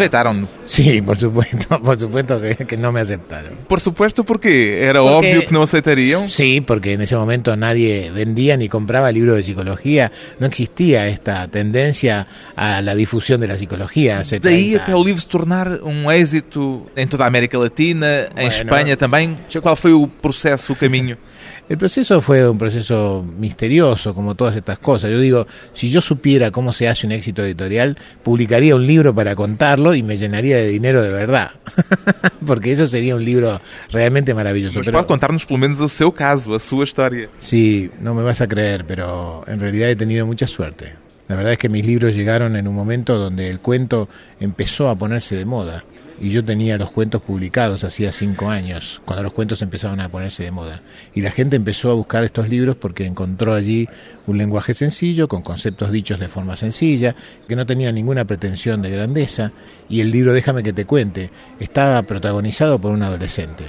Sí, 0.64 1.00
por 1.02 1.16
supuesto, 1.16 1.80
por 1.82 1.98
supuesto 1.98 2.40
que, 2.40 2.56
que 2.66 2.76
no 2.76 2.92
me 2.92 3.00
aceptaron. 3.00 3.52
Por 3.68 3.80
supuesto, 3.80 4.24
porque 4.24 4.82
era 4.82 5.00
Porque- 5.00 5.14
óbvio 5.16 5.46
que 5.46 5.52
não 5.52 5.62
aceitariam. 5.62 6.28
Sí, 6.28 6.60
porque 6.60 6.92
en 6.94 7.02
ese 7.02 7.16
momento 7.16 7.56
nadie 7.56 8.10
vendía 8.10 8.56
ni 8.56 8.68
compraba 8.68 9.12
libros 9.12 9.36
de 9.36 9.42
psicología. 9.44 10.10
No 10.40 10.46
existía 10.46 11.06
esta 11.08 11.46
tendencia 11.48 12.26
a 12.56 12.82
la 12.82 12.94
difusión 12.94 13.40
de 13.40 13.48
la 13.48 13.56
psicología. 13.56 14.20
Hace 14.20 14.40
Daí 14.40 14.70
30 14.72 14.82
até 14.82 14.94
o 14.94 15.04
livro 15.04 15.20
se 15.20 15.28
tornar 15.28 15.80
um 15.82 16.10
êxito 16.10 16.86
em 16.96 17.06
toda 17.06 17.24
a 17.24 17.26
América 17.26 17.58
Latina, 17.58 18.26
em 18.30 18.34
Bueno, 18.34 18.48
Espanha 18.48 18.96
também. 18.96 19.36
Qual 19.62 19.76
foi 19.76 19.92
o 19.92 20.06
processo, 20.08 20.72
o 20.72 20.76
caminho? 20.76 21.16
El 21.68 21.78
proceso 21.78 22.20
fue 22.20 22.48
un 22.48 22.58
proceso 22.58 23.24
misterioso, 23.38 24.14
como 24.14 24.34
todas 24.34 24.56
estas 24.56 24.78
cosas. 24.78 25.10
Yo 25.10 25.20
digo, 25.20 25.46
si 25.74 25.90
yo 25.90 26.00
supiera 26.00 26.50
cómo 26.50 26.72
se 26.72 26.88
hace 26.88 27.06
un 27.06 27.12
éxito 27.12 27.42
editorial, 27.44 27.96
publicaría 28.22 28.74
un 28.74 28.86
libro 28.86 29.14
para 29.14 29.34
contarlo 29.34 29.94
y 29.94 30.02
me 30.02 30.16
llenaría 30.16 30.56
de 30.56 30.68
dinero 30.68 31.02
de 31.02 31.10
verdad. 31.10 31.50
Porque 32.46 32.72
eso 32.72 32.86
sería 32.88 33.14
un 33.16 33.24
libro 33.24 33.60
realmente 33.90 34.34
maravilloso. 34.34 34.80
Pero- 34.80 34.92
pode 34.92 35.06
contar-nos 35.06 35.44
pelo 35.46 35.58
menos 35.58 35.80
o 35.80 35.88
seu 35.88 36.12
caso, 36.12 36.54
a 36.54 36.58
sua 36.60 36.84
história. 36.84 37.28
Sí, 37.38 37.90
no 38.00 38.14
me 38.14 38.22
vas 38.22 38.40
a 38.40 38.46
creer, 38.48 38.84
pero 38.86 39.44
en 39.46 39.60
realidad 39.60 39.90
he 39.90 39.96
tenido 39.96 40.26
mucha 40.26 40.46
suerte. 40.46 40.94
La 41.28 41.36
verdad 41.36 41.52
es 41.52 41.58
que 41.58 41.68
mis 41.68 41.84
libros 41.86 42.14
llegaron 42.14 42.56
en 42.56 42.66
un 42.66 42.74
momento 42.74 43.18
donde 43.18 43.50
el 43.50 43.60
cuento 43.60 44.08
empezó 44.40 44.88
a 44.88 44.96
ponerse 44.96 45.36
de 45.36 45.44
moda. 45.44 45.84
Y 46.20 46.30
yo 46.30 46.44
tenía 46.44 46.78
los 46.78 46.90
cuentos 46.90 47.22
publicados 47.22 47.84
hacía 47.84 48.10
cinco 48.10 48.50
años, 48.50 49.00
cuando 49.04 49.22
los 49.22 49.32
cuentos 49.32 49.62
empezaron 49.62 50.00
a 50.00 50.08
ponerse 50.08 50.42
de 50.42 50.50
moda. 50.50 50.82
Y 51.14 51.20
la 51.20 51.30
gente 51.30 51.56
empezó 51.56 51.90
a 51.90 51.94
buscar 51.94 52.24
estos 52.24 52.48
libros 52.48 52.74
porque 52.76 53.06
encontró 53.06 53.54
allí 53.54 53.88
un 54.26 54.36
lenguaje 54.36 54.74
sencillo, 54.74 55.28
con 55.28 55.42
conceptos 55.42 55.92
dichos 55.92 56.18
de 56.18 56.28
forma 56.28 56.56
sencilla, 56.56 57.14
que 57.46 57.56
no 57.56 57.66
tenía 57.66 57.92
ninguna 57.92 58.24
pretensión 58.24 58.82
de 58.82 58.90
grandeza. 58.90 59.52
Y 59.88 60.00
el 60.00 60.10
libro, 60.10 60.32
déjame 60.32 60.62
que 60.62 60.72
te 60.72 60.84
cuente, 60.84 61.30
estaba 61.60 62.02
protagonizado 62.02 62.78
por 62.78 62.92
un 62.92 63.02
adolescente. 63.02 63.64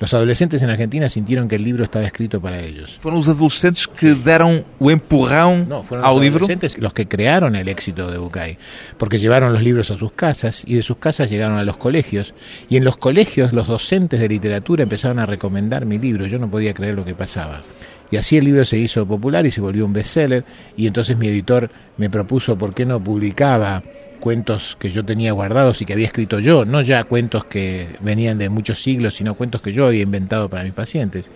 Los 0.00 0.12
adolescentes 0.12 0.60
en 0.62 0.70
Argentina 0.70 1.08
sintieron 1.08 1.48
que 1.48 1.56
el 1.56 1.64
libro 1.64 1.84
estaba 1.84 2.04
escrito 2.04 2.40
para 2.40 2.60
ellos. 2.60 2.98
Foram 3.00 3.18
os 3.18 3.28
adolescentes 3.28 3.86
que 3.86 4.14
deram 4.14 4.64
o 4.78 4.90
empurrão 4.90 5.64
No, 5.66 5.82
fueron 5.82 6.04
ao 6.04 6.18
los 6.18 6.26
adolescentes 6.26 6.78
los 6.78 6.92
que 6.92 7.06
crearon 7.06 7.54
el 7.54 7.68
éxito 7.68 8.10
de 8.10 8.18
Bucay, 8.18 8.58
porque 8.98 9.18
llevaron 9.18 9.52
los 9.52 9.62
libros 9.62 9.90
a 9.90 9.96
sus 9.96 10.12
casas 10.12 10.64
y 10.66 10.74
de 10.74 10.82
sus 10.82 10.96
casas 10.96 11.30
llegaron 11.30 11.58
a 11.58 11.64
los 11.64 11.76
colegios 11.76 12.34
y 12.68 12.76
en 12.76 12.84
los 12.84 12.96
colegios 12.96 13.52
los 13.52 13.66
docentes 13.66 14.18
de 14.18 14.28
literatura 14.28 14.82
empezaron 14.82 15.18
a 15.20 15.26
recomendar 15.26 15.86
mi 15.86 15.98
libro, 15.98 16.26
yo 16.26 16.38
no 16.38 16.50
podía 16.50 16.74
creer 16.74 16.96
lo 16.96 17.04
que 17.04 17.14
pasaba. 17.14 17.62
Y 18.10 18.16
así 18.16 18.36
el 18.36 18.44
libro 18.44 18.64
se 18.64 18.76
hizo 18.76 19.06
popular 19.06 19.46
y 19.46 19.50
se 19.50 19.60
volvió 19.60 19.86
un 19.86 19.92
bestseller 19.92 20.44
y 20.76 20.86
entonces 20.86 21.16
mi 21.16 21.28
editor 21.28 21.70
me 21.96 22.10
propuso 22.10 22.58
por 22.58 22.74
qué 22.74 22.84
no 22.84 23.02
publicaba 23.02 23.82
cuentos 24.24 24.78
que 24.80 24.90
yo 24.90 25.04
tenía 25.04 25.32
guardados 25.32 25.82
y 25.82 25.84
que 25.84 25.92
había 25.92 26.06
escrito 26.06 26.40
yo, 26.40 26.64
no 26.64 26.80
ya 26.80 27.04
cuentos 27.04 27.44
que 27.44 27.88
venían 28.00 28.38
de 28.38 28.48
muchos 28.48 28.82
siglos, 28.82 29.16
sino 29.16 29.34
cuentos 29.34 29.60
que 29.60 29.70
yo 29.70 29.84
había 29.84 30.00
inventado 30.00 30.48
para 30.48 30.64
mis 30.64 30.72
pacientes. 30.72 31.26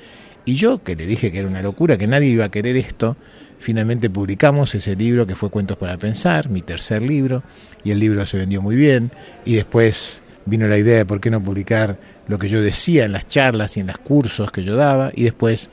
Y 0.47 0.55
yo, 0.55 0.83
que 0.83 0.97
le 0.97 1.05
dije 1.05 1.31
que 1.31 1.41
era 1.41 1.49
una 1.49 1.61
locura, 1.61 1.99
que 1.99 2.07
nadie 2.07 2.29
iba 2.29 2.47
a 2.47 2.51
querer 2.51 2.79
esto, 2.79 3.19
finalmente 3.59 4.09
publicamos 4.09 4.75
ese 4.75 4.97
libro 4.97 5.27
que 5.27 5.37
fue 5.37 5.51
Cuentos 5.51 5.77
para 5.77 5.99
Pensar, 5.99 6.49
mi 6.49 6.63
tercer 6.63 7.03
libro, 7.03 7.43
y 7.85 7.91
el 7.91 7.99
libro 7.99 8.25
se 8.25 8.39
vendió 8.39 8.63
muy 8.63 8.75
bien, 8.75 9.11
y 9.45 9.57
después 9.57 10.23
vino 10.47 10.67
la 10.67 10.79
idea 10.79 10.97
de 10.97 11.05
por 11.05 11.21
qué 11.21 11.31
no 11.31 11.43
publicar 11.43 11.99
lo 12.27 12.39
que 12.39 12.49
yo 12.49 12.63
decía 12.63 13.05
en 13.05 13.13
las 13.13 13.27
charlas 13.27 13.77
y 13.77 13.81
en 13.81 13.89
los 13.89 13.99
cursos 13.99 14.51
que 14.51 14.65
yo 14.65 14.77
daba, 14.77 15.13
y 15.15 15.25
después, 15.25 15.69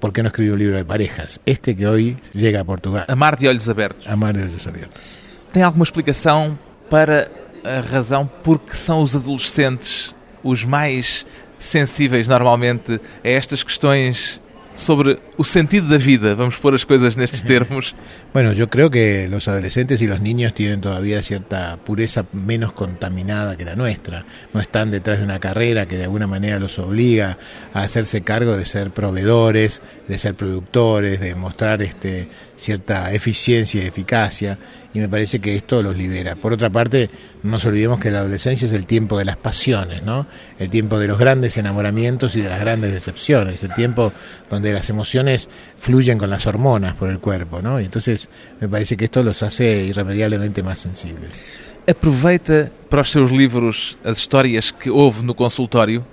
¿por 0.00 0.12
qué 0.12 0.22
no 0.22 0.28
escribí 0.28 0.50
un 0.50 0.58
libro 0.58 0.76
de 0.76 0.84
parejas? 0.84 1.40
Este 1.46 1.74
que 1.74 1.86
hoy 1.86 2.18
llega 2.34 2.60
a 2.60 2.64
Portugal. 2.64 3.06
Amar 3.08 3.38
de 3.38 3.48
olhos 3.48 3.66
abertos. 3.68 4.06
Amar 4.06 4.36
de 4.36 4.42
olhos 4.42 4.66
abiertos. 4.66 5.17
Tem 5.52 5.62
alguma 5.62 5.84
explicação 5.84 6.58
para 6.90 7.30
a 7.64 7.80
razão 7.80 8.26
por 8.42 8.58
que 8.58 8.76
são 8.76 9.02
os 9.02 9.14
adolescentes 9.14 10.14
os 10.42 10.64
mais 10.64 11.26
sensíveis 11.58 12.28
normalmente 12.28 13.00
a 13.24 13.28
estas 13.28 13.62
questões 13.62 14.40
sobre 14.78 15.18
o 15.36 15.42
sentido 15.42 15.88
da 15.88 15.98
vida, 15.98 16.36
vamos 16.36 16.54
pôr 16.54 16.72
as 16.72 16.84
coisas 16.84 17.16
nestes 17.16 17.42
termos. 17.54 17.96
Bueno, 18.32 18.52
yo 18.52 18.70
creo 18.70 18.90
que 18.90 19.26
los 19.28 19.48
adolescentes 19.48 20.00
y 20.00 20.06
los 20.06 20.20
niños 20.20 20.54
tienen 20.54 20.80
todavía 20.80 21.20
cierta 21.20 21.76
pureza 21.84 22.26
menos 22.32 22.72
contaminada 22.72 23.56
que 23.56 23.64
la 23.64 23.74
nuestra. 23.74 24.24
No 24.54 24.60
están 24.60 24.92
detrás 24.92 25.18
de 25.18 25.24
una 25.24 25.40
carrera 25.40 25.86
que 25.86 25.96
de 25.96 26.04
alguna 26.04 26.28
manera 26.28 26.60
los 26.60 26.78
obliga 26.78 27.38
a 27.74 27.82
hacerse 27.82 28.22
cargo 28.22 28.56
de 28.56 28.66
ser 28.66 28.92
proveedores, 28.92 29.82
de 30.06 30.16
ser 30.16 30.36
productores, 30.36 31.18
de 31.18 31.34
mostrar 31.34 31.82
este, 31.82 32.28
cierta 32.58 33.12
eficiencia 33.12 33.82
y 33.82 33.86
eficacia. 33.86 34.58
Y 34.92 35.00
me 35.00 35.08
parece 35.08 35.38
que 35.38 35.54
esto 35.54 35.82
los 35.82 35.96
libera. 35.96 36.34
Por 36.34 36.52
otra 36.52 36.70
parte, 36.70 37.08
no 37.42 37.52
nos 37.52 37.64
olvidemos 37.64 38.00
que 38.00 38.10
la 38.10 38.20
adolescencia 38.20 38.66
es 38.66 38.72
el 38.72 38.86
tiempo 38.86 39.18
de 39.18 39.24
las 39.24 39.36
pasiones, 39.36 40.02
¿no? 40.02 40.26
El 40.58 40.70
tiempo 40.70 40.98
de 40.98 41.06
los 41.06 41.18
grandes 41.18 41.56
enamoramientos 41.56 42.34
y 42.36 42.40
de 42.40 42.48
las 42.48 42.60
grandes 42.60 42.92
decepciones, 42.92 43.62
el 43.62 43.74
tiempo 43.74 44.12
donde 44.50 44.72
las 44.72 44.90
emociones 44.90 45.48
fluyen 45.76 46.18
con 46.18 46.30
las 46.30 46.46
hormonas 46.46 46.94
por 46.96 47.10
el 47.10 47.20
cuerpo, 47.20 47.62
¿no? 47.62 47.80
Y 47.80 47.84
entonces 47.84 48.28
me 48.60 48.68
parece 48.68 48.96
que 48.96 49.04
esto 49.04 49.22
los 49.22 49.42
hace 49.42 49.84
irremediablemente 49.84 50.62
más 50.62 50.80
sensibles. 50.80 51.44
Aproveita 51.86 52.68
para 52.90 53.00
os 53.02 53.08
seus 53.08 53.30
livros 53.30 53.96
as 54.04 54.18
histórias 54.18 54.72
que 54.72 54.90
houve 54.90 55.22
no 55.24 55.34
consultório, 55.34 56.04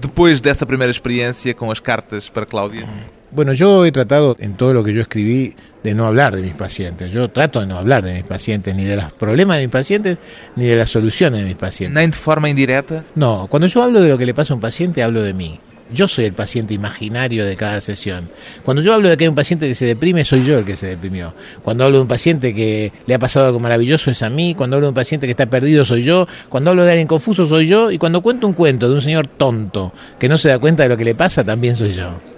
depois 0.00 0.40
dessa 0.40 0.66
primeira 0.66 0.90
experiência 0.90 1.54
com 1.54 1.70
as 1.70 1.80
cartas 1.80 2.28
para 2.28 2.44
Cláudia? 2.44 2.86
Bueno, 3.32 3.54
yo 3.54 3.86
he 3.86 3.92
tratado 3.92 4.36
en 4.40 4.54
todo 4.54 4.74
lo 4.74 4.84
que 4.84 4.92
yo 4.92 5.00
escribí 5.00 5.54
de 5.82 5.94
no 5.94 6.04
hablar 6.04 6.36
de 6.36 6.42
mis 6.42 6.52
pacientes. 6.52 7.10
Yo 7.10 7.30
trato 7.30 7.60
de 7.60 7.66
no 7.66 7.78
hablar 7.78 8.04
de 8.04 8.12
mis 8.12 8.24
pacientes, 8.24 8.74
ni 8.74 8.84
de 8.84 8.96
los 8.96 9.10
problemas 9.14 9.56
de 9.56 9.64
mis 9.64 9.72
pacientes, 9.72 10.18
ni 10.54 10.66
de 10.66 10.76
las 10.76 10.90
soluciones 10.90 11.40
de 11.40 11.46
mis 11.46 11.56
pacientes. 11.56 11.94
Nem 11.94 12.10
de 12.10 12.16
forma 12.16 12.50
indireta? 12.50 13.04
No, 13.14 13.46
cuando 13.48 13.68
yo 13.68 13.82
hablo 13.82 14.02
de 14.02 14.10
lo 14.10 14.18
que 14.18 14.26
le 14.26 14.34
pasa 14.34 14.52
a 14.52 14.56
un 14.56 14.60
paciente, 14.60 15.02
hablo 15.02 15.22
de 15.22 15.32
mí. 15.32 15.58
Yo 15.94 16.08
soy 16.08 16.26
el 16.26 16.34
paciente 16.34 16.74
imaginario 16.74 17.46
de 17.46 17.56
cada 17.56 17.80
sesión. 17.80 18.30
Cuando 18.64 18.82
yo 18.82 18.92
hablo 18.92 19.08
de 19.08 19.16
que 19.16 19.24
hay 19.24 19.28
un 19.28 19.34
paciente 19.34 19.66
que 19.66 19.74
se 19.74 19.86
deprime, 19.86 20.26
soy 20.26 20.44
yo 20.44 20.58
el 20.58 20.66
que 20.66 20.76
se 20.76 20.86
deprimió. 20.86 21.34
Cuando 21.62 21.84
hablo 21.84 21.98
de 21.98 22.02
un 22.02 22.08
paciente 22.08 22.54
que 22.54 22.92
le 23.06 23.14
ha 23.14 23.18
pasado 23.18 23.46
algo 23.46 23.60
maravilloso, 23.60 24.10
es 24.10 24.22
a 24.22 24.28
mí. 24.28 24.54
Cuando 24.54 24.76
hablo 24.76 24.86
de 24.86 24.90
un 24.90 24.94
paciente 24.94 25.26
que 25.26 25.32
está 25.32 25.46
perdido, 25.46 25.86
soy 25.86 26.02
yo. 26.02 26.26
Cuando 26.50 26.70
hablo 26.70 26.84
de 26.84 26.90
alguien 26.90 27.08
confuso, 27.08 27.46
soy 27.46 27.66
yo. 27.66 27.90
Y 27.90 27.98
cuando 27.98 28.22
cuento 28.22 28.46
un 28.46 28.52
cuento 28.52 28.88
de 28.88 28.94
un 28.94 29.02
señor 29.02 29.26
tonto 29.26 29.92
que 30.18 30.28
no 30.28 30.36
se 30.36 30.48
da 30.48 30.58
cuenta 30.58 30.82
de 30.82 30.90
lo 30.90 30.96
que 30.98 31.04
le 31.04 31.14
pasa, 31.14 31.44
también 31.44 31.76
soy 31.76 31.92
yo. 31.92 32.31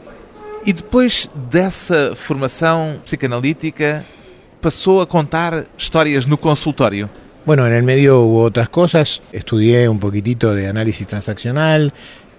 E 0.66 0.72
depois 0.72 1.28
dessa 1.50 2.16
formação 2.16 2.98
psicanalítica, 3.04 4.02
passou 4.62 5.02
a 5.02 5.06
contar 5.06 5.66
histórias 5.76 6.24
no 6.24 6.38
consultório? 6.38 7.10
Bueno, 7.44 7.66
en 7.66 7.74
el 7.74 7.82
medio 7.82 8.22
hubo 8.22 8.44
otras 8.44 8.70
cosas. 8.70 9.20
Estudié 9.30 9.86
un 9.90 9.98
poquitito 9.98 10.54
de 10.54 10.66
análisis 10.66 11.06
transaccional, 11.06 11.92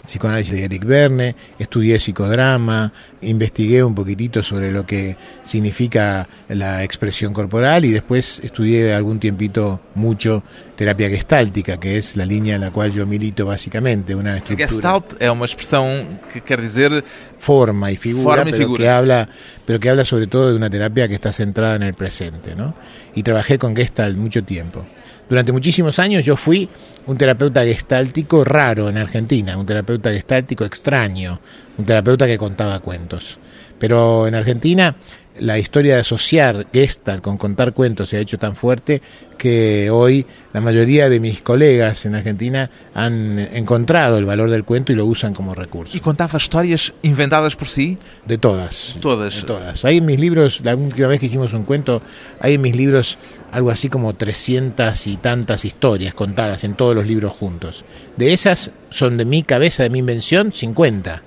psicoanálisis 0.05 0.53
de 0.53 0.63
Eric 0.65 0.85
Verne, 0.85 1.35
estudié 1.59 1.97
psicodrama, 1.99 2.91
investigué 3.21 3.83
un 3.83 3.93
poquitito 3.95 4.41
sobre 4.43 4.71
lo 4.71 4.85
que 4.85 5.17
significa 5.43 6.27
la 6.49 6.83
expresión 6.83 7.33
corporal 7.33 7.85
y 7.85 7.91
después 7.91 8.39
estudié 8.43 8.93
algún 8.93 9.19
tiempito 9.19 9.81
mucho 9.95 10.43
terapia 10.75 11.09
gestáltica, 11.09 11.79
que 11.79 11.97
es 11.97 12.17
la 12.17 12.25
línea 12.25 12.55
en 12.55 12.61
la 12.61 12.71
cual 12.71 12.91
yo 12.91 13.05
milito 13.05 13.45
básicamente, 13.45 14.13
una 14.15 14.37
estructura. 14.37 14.67
Gestalt 14.67 15.15
é 15.19 15.31
uma 15.31 15.45
expressão 15.45 16.07
que 16.33 16.41
quer 16.41 16.61
dizer 16.61 17.03
forma 17.39 17.91
y 17.91 17.95
figura, 17.95 18.37
Forma 18.37 18.49
y 18.49 18.51
pero 18.51 18.63
figura. 18.63 18.77
que 18.83 18.89
habla, 18.89 19.29
pero 19.65 19.79
que 19.79 19.89
habla 19.89 20.05
sobre 20.05 20.27
todo 20.27 20.49
de 20.49 20.55
una 20.55 20.69
terapia 20.69 21.07
que 21.07 21.15
está 21.15 21.31
centrada 21.31 21.75
en 21.75 21.83
el 21.83 21.93
presente, 21.93 22.55
¿no? 22.55 22.75
Y 23.15 23.23
trabajé 23.23 23.57
con 23.57 23.75
Gestalt 23.75 24.17
mucho 24.17 24.43
tiempo. 24.43 24.85
Durante 25.27 25.51
muchísimos 25.51 25.97
años 25.97 26.23
yo 26.23 26.35
fui 26.35 26.69
un 27.07 27.17
terapeuta 27.17 27.63
gestáltico 27.63 28.43
raro 28.43 28.89
en 28.89 28.97
Argentina, 28.97 29.57
un 29.57 29.65
terapeuta 29.65 30.11
gestáltico 30.11 30.65
extraño, 30.65 31.39
un 31.77 31.85
terapeuta 31.85 32.27
que 32.27 32.37
contaba 32.37 32.79
cuentos. 32.79 33.39
Pero 33.79 34.27
en 34.27 34.35
Argentina 34.35 34.95
la 35.39 35.59
historia 35.59 35.95
de 35.95 36.01
asociar 36.01 36.67
Gestalt 36.71 37.21
con 37.21 37.37
contar 37.37 37.73
cuentos 37.73 38.09
se 38.09 38.17
ha 38.17 38.19
hecho 38.19 38.37
tan 38.37 38.55
fuerte 38.55 39.01
que 39.37 39.89
hoy 39.89 40.25
la 40.53 40.61
mayoría 40.61 41.09
de 41.09 41.19
mis 41.19 41.41
colegas 41.41 42.05
en 42.05 42.15
Argentina 42.15 42.69
han 42.93 43.39
encontrado 43.39 44.17
el 44.17 44.25
valor 44.25 44.49
del 44.49 44.63
cuento 44.63 44.93
y 44.93 44.95
lo 44.95 45.05
usan 45.05 45.33
como 45.33 45.53
recurso. 45.53 45.97
E 45.97 45.99
contava 45.99 46.39
histórias 46.39 46.93
inventadas 47.03 47.55
por 47.55 47.67
si? 47.67 47.97
De 48.25 48.37
todas. 48.37 48.95
Todas. 49.01 49.35
De 49.35 49.43
todas. 49.43 49.83
Hay 49.83 49.97
en 49.97 50.05
mis 50.05 50.19
libros, 50.19 50.61
la 50.63 50.75
última 50.75 51.07
vez 51.07 51.19
que 51.19 51.25
hicimos 51.25 51.51
un 51.53 51.63
cuento, 51.63 52.01
hay 52.39 52.55
en 52.55 52.61
mis 52.61 52.75
libros 52.75 53.17
algo 53.51 53.71
así 53.71 53.89
como 53.89 54.15
300 54.15 55.07
y 55.07 55.17
tantas 55.17 55.65
historias 55.65 56.13
contadas 56.13 56.63
en 56.63 56.75
todos 56.75 56.95
los 56.95 57.05
libros 57.05 57.33
juntos. 57.33 57.83
De 58.15 58.33
esas 58.33 58.71
son 58.89 59.17
de 59.17 59.25
mi 59.25 59.43
cabeza, 59.43 59.83
de 59.83 59.89
mi 59.89 59.99
invención, 59.99 60.51
50. 60.51 61.24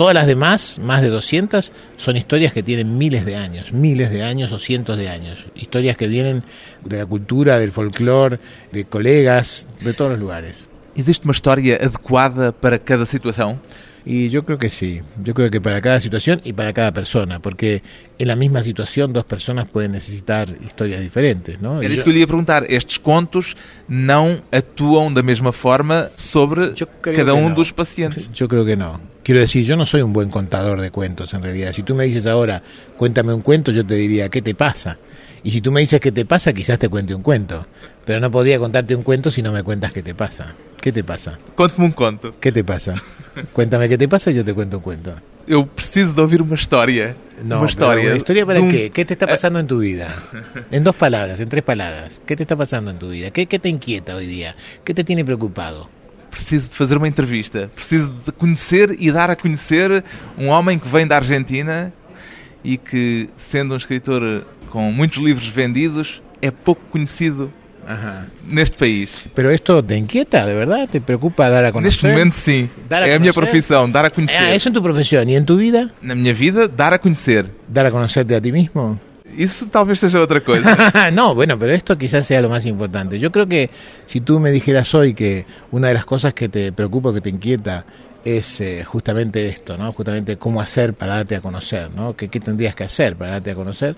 Todas 0.00 0.14
las 0.14 0.26
demás, 0.26 0.80
más 0.82 1.02
de 1.02 1.08
200, 1.10 1.74
son 1.98 2.16
historias 2.16 2.54
que 2.54 2.62
tienen 2.62 2.96
miles 2.96 3.26
de 3.26 3.36
años, 3.36 3.70
miles 3.74 4.10
de 4.10 4.22
años 4.22 4.50
o 4.50 4.58
cientos 4.58 4.96
de 4.96 5.10
años. 5.10 5.44
Historias 5.54 5.98
que 5.98 6.06
vienen 6.08 6.42
de 6.82 6.96
la 6.96 7.04
cultura, 7.04 7.58
del 7.58 7.70
folclore, 7.70 8.38
de 8.72 8.86
colegas, 8.86 9.68
de 9.82 9.92
todos 9.92 10.12
los 10.12 10.18
lugares. 10.18 10.70
Existe 10.96 11.26
uma 11.26 11.32
história 11.32 11.76
adequada 11.76 12.50
para 12.50 12.78
cada 12.78 13.04
situação? 13.04 13.60
Y 14.04 14.30
yo 14.30 14.44
creo 14.44 14.58
que 14.58 14.70
sí, 14.70 15.02
yo 15.22 15.34
creo 15.34 15.50
que 15.50 15.60
para 15.60 15.80
cada 15.80 16.00
situación 16.00 16.40
y 16.44 16.52
para 16.54 16.72
cada 16.72 16.92
persona, 16.92 17.38
porque 17.40 17.82
en 18.18 18.28
la 18.28 18.36
misma 18.36 18.62
situación 18.62 19.12
dos 19.12 19.24
personas 19.24 19.68
pueden 19.68 19.92
necesitar 19.92 20.48
historias 20.64 21.00
diferentes, 21.00 21.60
¿no? 21.60 21.82
Y 21.82 21.86
Era 21.86 21.94
yo- 21.94 22.00
isso 22.00 22.04
que 22.04 22.10
eu 22.10 22.14
lhe 22.14 22.20
ia 22.20 22.26
perguntar. 22.26 22.64
Estes 22.68 22.98
contos 22.98 23.56
não 23.88 24.40
atuam 24.50 25.12
da 25.12 25.22
mesma 25.22 25.52
forma 25.52 26.10
sobre 26.16 26.72
cada 27.02 27.34
um 27.34 27.52
dos 27.54 27.72
pacientes. 27.72 28.26
Yo 28.32 28.48
creo 28.48 28.64
que 28.64 28.76
no. 28.76 29.00
Quiero 29.22 29.40
decir, 29.40 29.64
yo 29.64 29.76
no 29.76 29.84
soy 29.84 30.00
un 30.02 30.12
buen 30.14 30.30
contador 30.30 30.80
de 30.80 30.90
cuentos 30.90 31.34
en 31.34 31.42
realidad. 31.42 31.72
Si 31.72 31.82
tú 31.82 31.94
me 31.94 32.04
dices 32.04 32.26
ahora, 32.26 32.62
cuéntame 32.96 33.34
un 33.34 33.42
cuento, 33.42 33.70
yo 33.70 33.84
te 33.84 33.94
diría, 33.94 34.28
¿qué 34.30 34.40
te 34.40 34.54
pasa? 34.54 34.98
Y 35.44 35.50
si 35.50 35.60
tú 35.60 35.70
me 35.72 35.80
dices 35.80 36.00
qué 36.00 36.10
te 36.10 36.24
pasa, 36.24 36.52
quizás 36.52 36.78
te 36.78 36.88
cuente 36.88 37.14
un 37.14 37.22
cuento. 37.22 37.66
Pero 38.06 38.18
no 38.20 38.30
podría 38.30 38.58
contarte 38.58 38.94
un 38.96 39.02
cuento 39.02 39.30
si 39.30 39.42
no 39.42 39.52
me 39.52 39.62
cuentas 39.62 39.92
qué 39.92 40.02
te 40.02 40.14
pasa. 40.14 40.54
¿Qué 40.80 40.92
te 40.92 41.04
pasa? 41.04 41.38
Conte-me 41.54 41.86
um 41.86 41.92
conto. 41.92 42.34
¿Qué 42.40 42.50
te 42.52 42.64
pasa? 42.64 42.94
Cuéntame 43.52 43.88
qué 43.88 43.98
te 43.98 44.08
pasa 44.08 44.30
y 44.30 44.34
yo 44.34 44.44
te 44.44 44.54
cuento 44.54 44.78
un 44.78 44.82
cuento. 44.82 45.14
Eu 45.46 45.66
preciso 45.66 46.12
de 46.14 46.20
ouvir 46.20 46.40
uma 46.42 46.54
história. 46.54 47.16
No, 47.44 47.58
uma 47.58 47.66
história. 47.66 48.06
¿una 48.06 48.16
historia 48.16 48.46
para 48.46 48.60
um- 48.60 48.70
qué? 48.70 48.90
¿Qué 48.90 49.04
te 49.04 49.14
está 49.14 49.26
pasando 49.26 49.58
en 49.58 49.66
tu 49.66 49.78
vida? 49.78 50.08
En 50.70 50.84
dos 50.84 50.94
palabras, 50.94 51.40
en 51.40 51.48
tres 51.48 51.64
palabras. 51.64 52.22
¿Qué 52.24 52.36
te 52.36 52.44
está 52.44 52.56
pasando 52.56 52.90
en 52.90 52.98
tu 52.98 53.10
vida? 53.10 53.30
¿Qué, 53.30 53.46
qué 53.46 53.58
te 53.58 53.68
inquieta 53.68 54.14
hoy 54.14 54.26
día? 54.26 54.54
¿Qué 54.84 54.94
te 54.94 55.02
tiene 55.04 55.24
preocupado? 55.24 55.88
Preciso 56.30 56.68
de 56.68 56.74
fazer 56.76 56.96
uma 56.96 57.08
entrevista. 57.08 57.68
Preciso 57.74 58.12
de 58.24 58.32
conhecer 58.32 58.96
e 58.98 59.10
dar 59.10 59.30
a 59.30 59.36
conhecer 59.36 60.04
um 60.38 60.46
homem 60.48 60.78
que 60.78 60.88
vem 60.88 61.06
da 61.06 61.16
Argentina 61.16 61.92
e 62.62 62.76
que, 62.78 63.28
sendo 63.36 63.74
um 63.74 63.76
escritor 63.76 64.46
com 64.70 64.92
muitos 64.92 65.18
livros 65.18 65.48
vendidos, 65.48 66.22
é 66.40 66.50
pouco 66.50 66.82
conhecido 66.90 67.52
Ajá. 67.90 68.26
neste 68.48 68.76
país. 68.78 69.10
Pero 69.34 69.50
esto 69.50 69.82
te 69.82 69.96
inquieta, 69.96 70.46
¿de 70.46 70.54
verdad? 70.54 70.88
¿Te 70.88 71.00
preocupa 71.00 71.48
dar 71.48 71.64
a 71.64 71.72
conocer? 71.72 72.04
Neste 72.04 72.08
momento, 72.08 72.36
sim. 72.36 72.68
Dar 72.88 73.02
a 73.02 73.08
é 73.08 73.14
a 73.14 73.18
minha 73.18 73.32
profissão, 73.32 73.90
dar 73.90 74.04
a 74.04 74.10
conhecer. 74.10 74.38
Ah, 74.38 74.54
eso 74.54 74.68
en 74.68 74.74
tu 74.74 74.82
profesión. 74.82 75.28
¿Y 75.28 75.34
en 75.34 75.44
tu 75.44 75.56
vida? 75.56 75.90
Na 76.00 76.14
minha 76.14 76.32
vida, 76.32 76.68
dar 76.68 76.94
a 76.94 76.98
conhecer. 76.98 77.50
¿Dar 77.68 77.86
a 77.86 77.90
conocerte 77.90 78.34
a 78.34 78.40
ti 78.40 78.52
mismo? 78.52 78.98
Isso 79.36 79.66
talvez 79.66 79.98
seja 79.98 80.18
outra 80.20 80.40
coisa. 80.40 81.10
no, 81.12 81.34
bueno, 81.34 81.58
pero 81.58 81.72
esto 81.72 81.96
quizás 81.96 82.26
sea 82.26 82.40
lo 82.40 82.48
más 82.48 82.66
importante. 82.66 83.18
Yo 83.18 83.30
creo 83.30 83.46
que 83.46 83.70
si 84.06 84.20
tú 84.20 84.40
me 84.40 84.50
dijeras 84.50 84.94
hoy 84.94 85.14
que 85.14 85.46
una 85.70 85.88
de 85.88 85.94
las 85.94 86.04
cosas 86.04 86.34
que 86.34 86.48
te 86.48 86.72
preocupa, 86.72 87.12
que 87.14 87.20
te 87.20 87.30
inquieta, 87.30 87.84
es 88.24 88.60
eh, 88.60 88.84
justamente 88.84 89.48
esto, 89.48 89.78
¿no? 89.78 89.92
Justamente 89.92 90.36
cómo 90.36 90.60
hacer 90.60 90.94
para 90.94 91.16
darte 91.16 91.36
a 91.36 91.40
conocer, 91.40 91.90
¿no? 91.90 92.14
¿Qué, 92.16 92.28
¿Qué 92.28 92.40
tendrías 92.40 92.74
que 92.74 92.84
hacer 92.84 93.16
para 93.16 93.32
darte 93.32 93.52
a 93.52 93.54
conocer? 93.54 93.96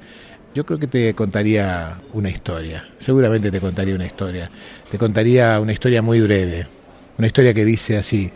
Yo 0.55 0.67
creo 0.67 0.79
que 0.79 0.87
te 0.87 1.15
contaría 1.15 1.99
una 2.13 2.29
historia. 2.29 2.87
Seguramente 2.99 3.51
te 3.51 3.61
contaría 3.61 3.95
una 3.95 4.05
historia. 4.05 4.51
Te 4.91 4.99
contaría 4.99 5.59
una 5.61 5.73
historia 5.73 6.03
muy 6.03 6.21
breve. 6.21 6.67
Una 7.17 7.27
historia 7.27 7.55
que 7.55 7.65
dice 7.65 7.97
así. 7.97 8.31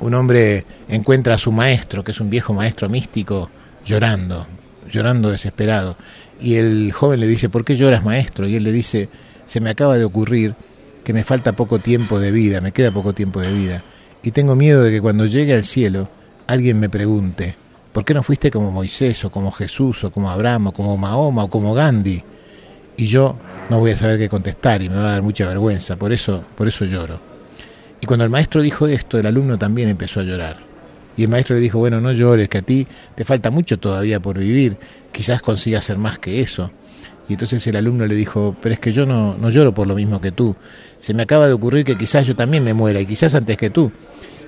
Un 0.00 0.12
hombre 0.12 0.66
encuentra 0.88 1.36
a 1.36 1.38
su 1.38 1.50
maestro, 1.50 2.04
que 2.04 2.10
es 2.10 2.20
un 2.20 2.28
viejo 2.28 2.52
maestro 2.52 2.90
místico, 2.90 3.50
llorando, 3.86 4.46
llorando 4.92 5.30
desesperado. 5.30 5.96
Y 6.38 6.56
el 6.56 6.92
joven 6.92 7.20
le 7.20 7.26
dice, 7.26 7.48
¿por 7.48 7.64
qué 7.64 7.76
lloras, 7.76 8.04
maestro? 8.04 8.46
Y 8.46 8.56
él 8.56 8.64
le 8.64 8.72
dice, 8.72 9.08
se 9.46 9.60
me 9.60 9.70
acaba 9.70 9.96
de 9.96 10.04
ocurrir 10.04 10.54
que 11.04 11.14
me 11.14 11.24
falta 11.24 11.56
poco 11.56 11.78
tiempo 11.78 12.20
de 12.20 12.32
vida, 12.32 12.60
me 12.60 12.72
queda 12.72 12.90
poco 12.90 13.14
tiempo 13.14 13.40
de 13.40 13.52
vida. 13.52 13.82
Y 14.22 14.32
tengo 14.32 14.56
miedo 14.56 14.82
de 14.82 14.90
que 14.90 15.00
cuando 15.00 15.24
llegue 15.24 15.54
al 15.54 15.64
cielo 15.64 16.10
alguien 16.46 16.78
me 16.78 16.90
pregunte, 16.90 17.56
¿por 17.92 18.04
qué 18.04 18.14
no 18.14 18.22
fuiste 18.22 18.50
como 18.50 18.70
Moisés 18.70 19.24
o 19.24 19.30
como 19.30 19.50
Jesús 19.50 20.04
o 20.04 20.10
como 20.10 20.30
Abraham 20.30 20.68
o 20.68 20.72
como 20.72 20.96
Mahoma 20.96 21.44
o 21.44 21.50
como 21.50 21.74
Gandhi? 21.74 22.22
Y 22.96 23.06
yo 23.06 23.36
no 23.68 23.78
voy 23.78 23.92
a 23.92 23.96
saber 23.96 24.18
qué 24.18 24.28
contestar 24.28 24.82
y 24.82 24.88
me 24.88 24.96
va 24.96 25.08
a 25.08 25.12
dar 25.12 25.22
mucha 25.22 25.46
vergüenza, 25.46 25.96
por 25.96 26.12
eso, 26.12 26.44
por 26.56 26.68
eso 26.68 26.84
lloro. 26.84 27.20
Y 28.00 28.06
cuando 28.06 28.24
el 28.24 28.30
maestro 28.30 28.62
dijo 28.62 28.86
esto, 28.86 29.18
el 29.18 29.26
alumno 29.26 29.58
también 29.58 29.88
empezó 29.88 30.20
a 30.20 30.22
llorar. 30.22 30.58
Y 31.16 31.24
el 31.24 31.28
maestro 31.28 31.56
le 31.56 31.62
dijo, 31.62 31.78
bueno, 31.78 32.00
no 32.00 32.12
llores, 32.12 32.48
que 32.48 32.58
a 32.58 32.62
ti 32.62 32.86
te 33.14 33.24
falta 33.24 33.50
mucho 33.50 33.78
todavía 33.78 34.20
por 34.20 34.38
vivir, 34.38 34.78
quizás 35.12 35.42
consigas 35.42 35.84
ser 35.84 35.98
más 35.98 36.18
que 36.18 36.40
eso. 36.40 36.70
Y 37.28 37.34
entonces 37.34 37.64
el 37.66 37.76
alumno 37.76 38.06
le 38.06 38.14
dijo, 38.14 38.56
pero 38.60 38.72
es 38.72 38.80
que 38.80 38.92
yo 38.92 39.06
no, 39.06 39.36
no 39.36 39.50
lloro 39.50 39.74
por 39.74 39.86
lo 39.86 39.94
mismo 39.94 40.20
que 40.20 40.32
tú. 40.32 40.56
Se 41.00 41.14
me 41.14 41.22
acaba 41.22 41.46
de 41.46 41.52
ocurrir 41.52 41.84
que 41.84 41.96
quizás 41.96 42.26
yo 42.26 42.34
también 42.34 42.64
me 42.64 42.74
muera, 42.74 43.00
y 43.00 43.06
quizás 43.06 43.34
antes 43.34 43.56
que 43.56 43.70
tú. 43.70 43.92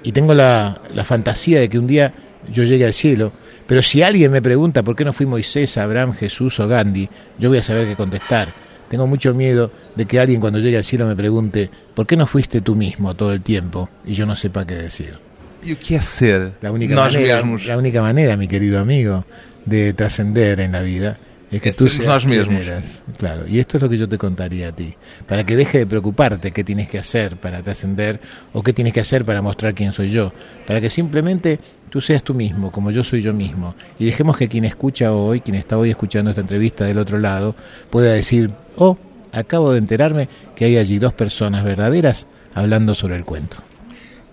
Y 0.02 0.12
tengo 0.12 0.35
la, 0.35 0.81
la 0.94 1.05
fantasía 1.05 1.61
de 1.61 1.68
que 1.68 1.78
un 1.78 1.87
día 1.87 2.12
yo 2.50 2.64
llegue 2.64 2.85
al 2.85 2.92
cielo, 2.92 3.33
pero 3.66 3.83
si 3.83 4.02
alguien 4.02 4.33
me 4.33 4.42
pregunta 4.42 4.83
por 4.83 4.96
qué 4.96 5.05
no 5.05 5.12
fui 5.12 5.26
Moisés, 5.26 5.76
Abraham, 5.76 6.12
Jesús 6.12 6.59
o 6.61 6.68
Gandhi, 6.68 7.09
yo 7.38 7.48
voy 7.48 7.59
a 7.59 7.62
saber 7.62 7.87
qué 7.87 7.96
contestar. 7.96 8.52
Tengo 8.88 9.07
mucho 9.07 9.35
miedo 9.35 9.70
de 9.94 10.05
que 10.05 10.20
alguien 10.20 10.40
cuando 10.40 10.59
llegue 10.59 10.76
al 10.76 10.85
cielo 10.85 11.07
me 11.07 11.16
pregunte, 11.16 11.70
¿por 11.94 12.07
qué 12.07 12.16
no 12.16 12.26
fuiste 12.26 12.61
tú 12.61 12.76
mismo 12.76 13.14
todo 13.14 13.33
el 13.33 13.40
tiempo? 13.40 13.88
Y 14.05 14.14
yo 14.14 14.26
no 14.26 14.37
sepa 14.37 14.66
qué 14.66 14.74
decir. 14.74 15.18
E 15.64 15.72
o 15.72 15.76
que 15.78 15.94
é 15.94 16.02
ser 16.02 16.55
La 16.61 16.72
única, 16.72 16.94
manera, 16.96 17.40
la 17.66 17.78
única 17.78 18.02
manera, 18.02 18.37
mi 18.37 18.48
querido 18.48 18.81
amigo, 18.81 19.24
de 19.64 19.92
trascender 19.92 20.59
en 20.59 20.72
la 20.72 20.83
vida 20.83 21.18
es 21.52 21.62
que 21.62 21.68
Es 21.68 21.76
tú 21.76 21.88
seas 21.88 22.24
eras. 22.24 23.02
Claro, 23.18 23.46
y 23.46 23.58
esto 23.58 23.76
es 23.76 23.82
lo 23.82 23.88
que 23.88 23.98
yo 23.98 24.08
te 24.08 24.16
contaría 24.16 24.68
a 24.68 24.72
ti, 24.72 24.94
para 25.26 25.44
que 25.44 25.54
deje 25.54 25.78
de 25.78 25.86
preocuparte 25.86 26.50
qué 26.50 26.64
tienes 26.64 26.88
que 26.88 26.98
hacer 26.98 27.36
para 27.36 27.62
trascender 27.62 28.20
o 28.52 28.62
qué 28.62 28.72
tienes 28.72 28.94
que 28.94 29.00
hacer 29.00 29.24
para 29.24 29.42
mostrar 29.42 29.74
quién 29.74 29.92
soy 29.92 30.10
yo, 30.10 30.32
para 30.66 30.80
que 30.80 30.88
simplemente 30.88 31.60
tú 31.90 32.00
seas 32.00 32.22
tú 32.22 32.32
mismo, 32.32 32.72
como 32.72 32.90
yo 32.90 33.04
soy 33.04 33.20
yo 33.20 33.34
mismo, 33.34 33.74
y 33.98 34.06
dejemos 34.06 34.38
que 34.38 34.48
quien 34.48 34.64
escucha 34.64 35.12
hoy, 35.12 35.42
quien 35.42 35.56
está 35.56 35.76
hoy 35.76 35.90
escuchando 35.90 36.30
esta 36.30 36.40
entrevista 36.40 36.86
del 36.86 36.96
otro 36.96 37.18
lado, 37.18 37.54
pueda 37.90 38.14
decir, 38.14 38.50
oh, 38.76 38.96
acabo 39.30 39.72
de 39.72 39.78
enterarme 39.78 40.28
que 40.56 40.64
hay 40.64 40.78
allí 40.78 40.98
dos 40.98 41.12
personas 41.12 41.64
verdaderas 41.64 42.26
hablando 42.54 42.94
sobre 42.94 43.16
el 43.16 43.24
cuento. 43.24 43.58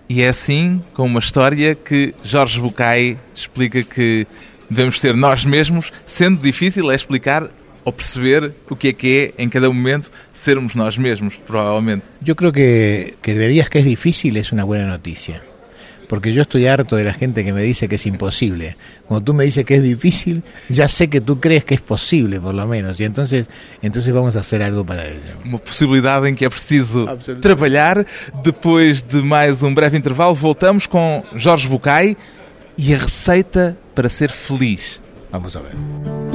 E 0.08 0.22
é 0.22 0.28
assim, 0.28 0.82
com 0.92 1.06
uma 1.06 1.20
história, 1.20 1.76
que 1.76 2.16
Jorge 2.24 2.58
Bucay 2.58 3.16
explica 3.32 3.80
que 3.84 4.26
devemos 4.70 5.00
ser 5.00 5.14
nós 5.14 5.44
mesmos, 5.44 5.92
sendo 6.06 6.40
difícil 6.40 6.90
é 6.90 6.94
explicar 6.94 7.50
ou 7.84 7.92
perceber 7.92 8.52
o 8.68 8.76
que 8.76 8.88
é 8.88 8.92
que 8.92 9.34
é, 9.36 9.42
em 9.42 9.48
cada 9.48 9.68
momento, 9.68 10.10
sermos 10.32 10.74
nós 10.74 10.96
mesmos, 10.96 11.36
provavelmente. 11.46 12.04
Yo 12.22 12.36
creo 12.36 12.52
que, 12.52 13.16
que 13.20 13.34
digas 13.34 13.68
que 13.68 13.78
es 13.78 13.84
difícil 13.84 14.36
es 14.36 14.52
una 14.52 14.64
buena 14.64 14.86
noticia. 14.86 15.42
Porque 16.08 16.32
yo 16.32 16.42
estoy 16.42 16.66
harto 16.66 16.96
de 16.96 17.04
la 17.04 17.14
gente 17.14 17.44
que 17.44 17.52
me 17.52 17.62
dice 17.62 17.86
que 17.86 17.94
es 17.94 18.04
imposible. 18.04 18.76
Cuando 19.06 19.26
tú 19.26 19.32
me 19.32 19.44
dices 19.44 19.64
que 19.64 19.76
es 19.76 19.82
difícil, 19.84 20.42
ya 20.68 20.88
sé 20.88 21.08
que 21.08 21.20
tú 21.20 21.38
crees 21.38 21.64
que 21.64 21.74
es 21.74 21.80
posible, 21.80 22.40
por 22.40 22.52
lo 22.52 22.66
menos. 22.66 22.98
Y 22.98 23.04
entonces, 23.04 23.48
entonces 23.80 24.12
vamos 24.12 24.34
a 24.34 24.40
hacer 24.40 24.60
algo 24.60 24.84
para 24.84 25.06
ello. 25.06 25.38
Uma 25.44 25.58
possibilidade 25.58 26.28
em 26.28 26.34
que 26.34 26.44
é 26.44 26.48
preciso 26.48 27.06
trabalhar. 27.40 28.04
Depois 28.42 29.02
de 29.02 29.22
mais 29.22 29.62
um 29.62 29.72
breve 29.72 29.96
intervalo, 29.96 30.34
voltamos 30.34 30.88
com 30.88 31.22
Jorge 31.36 31.68
Bucay 31.68 32.16
e 32.82 32.94
a 32.94 32.98
receita 32.98 33.76
para 33.94 34.08
ser 34.08 34.30
feliz. 34.30 34.98
Vamos 35.30 35.54
a 35.54 35.60
ver. 35.60 36.29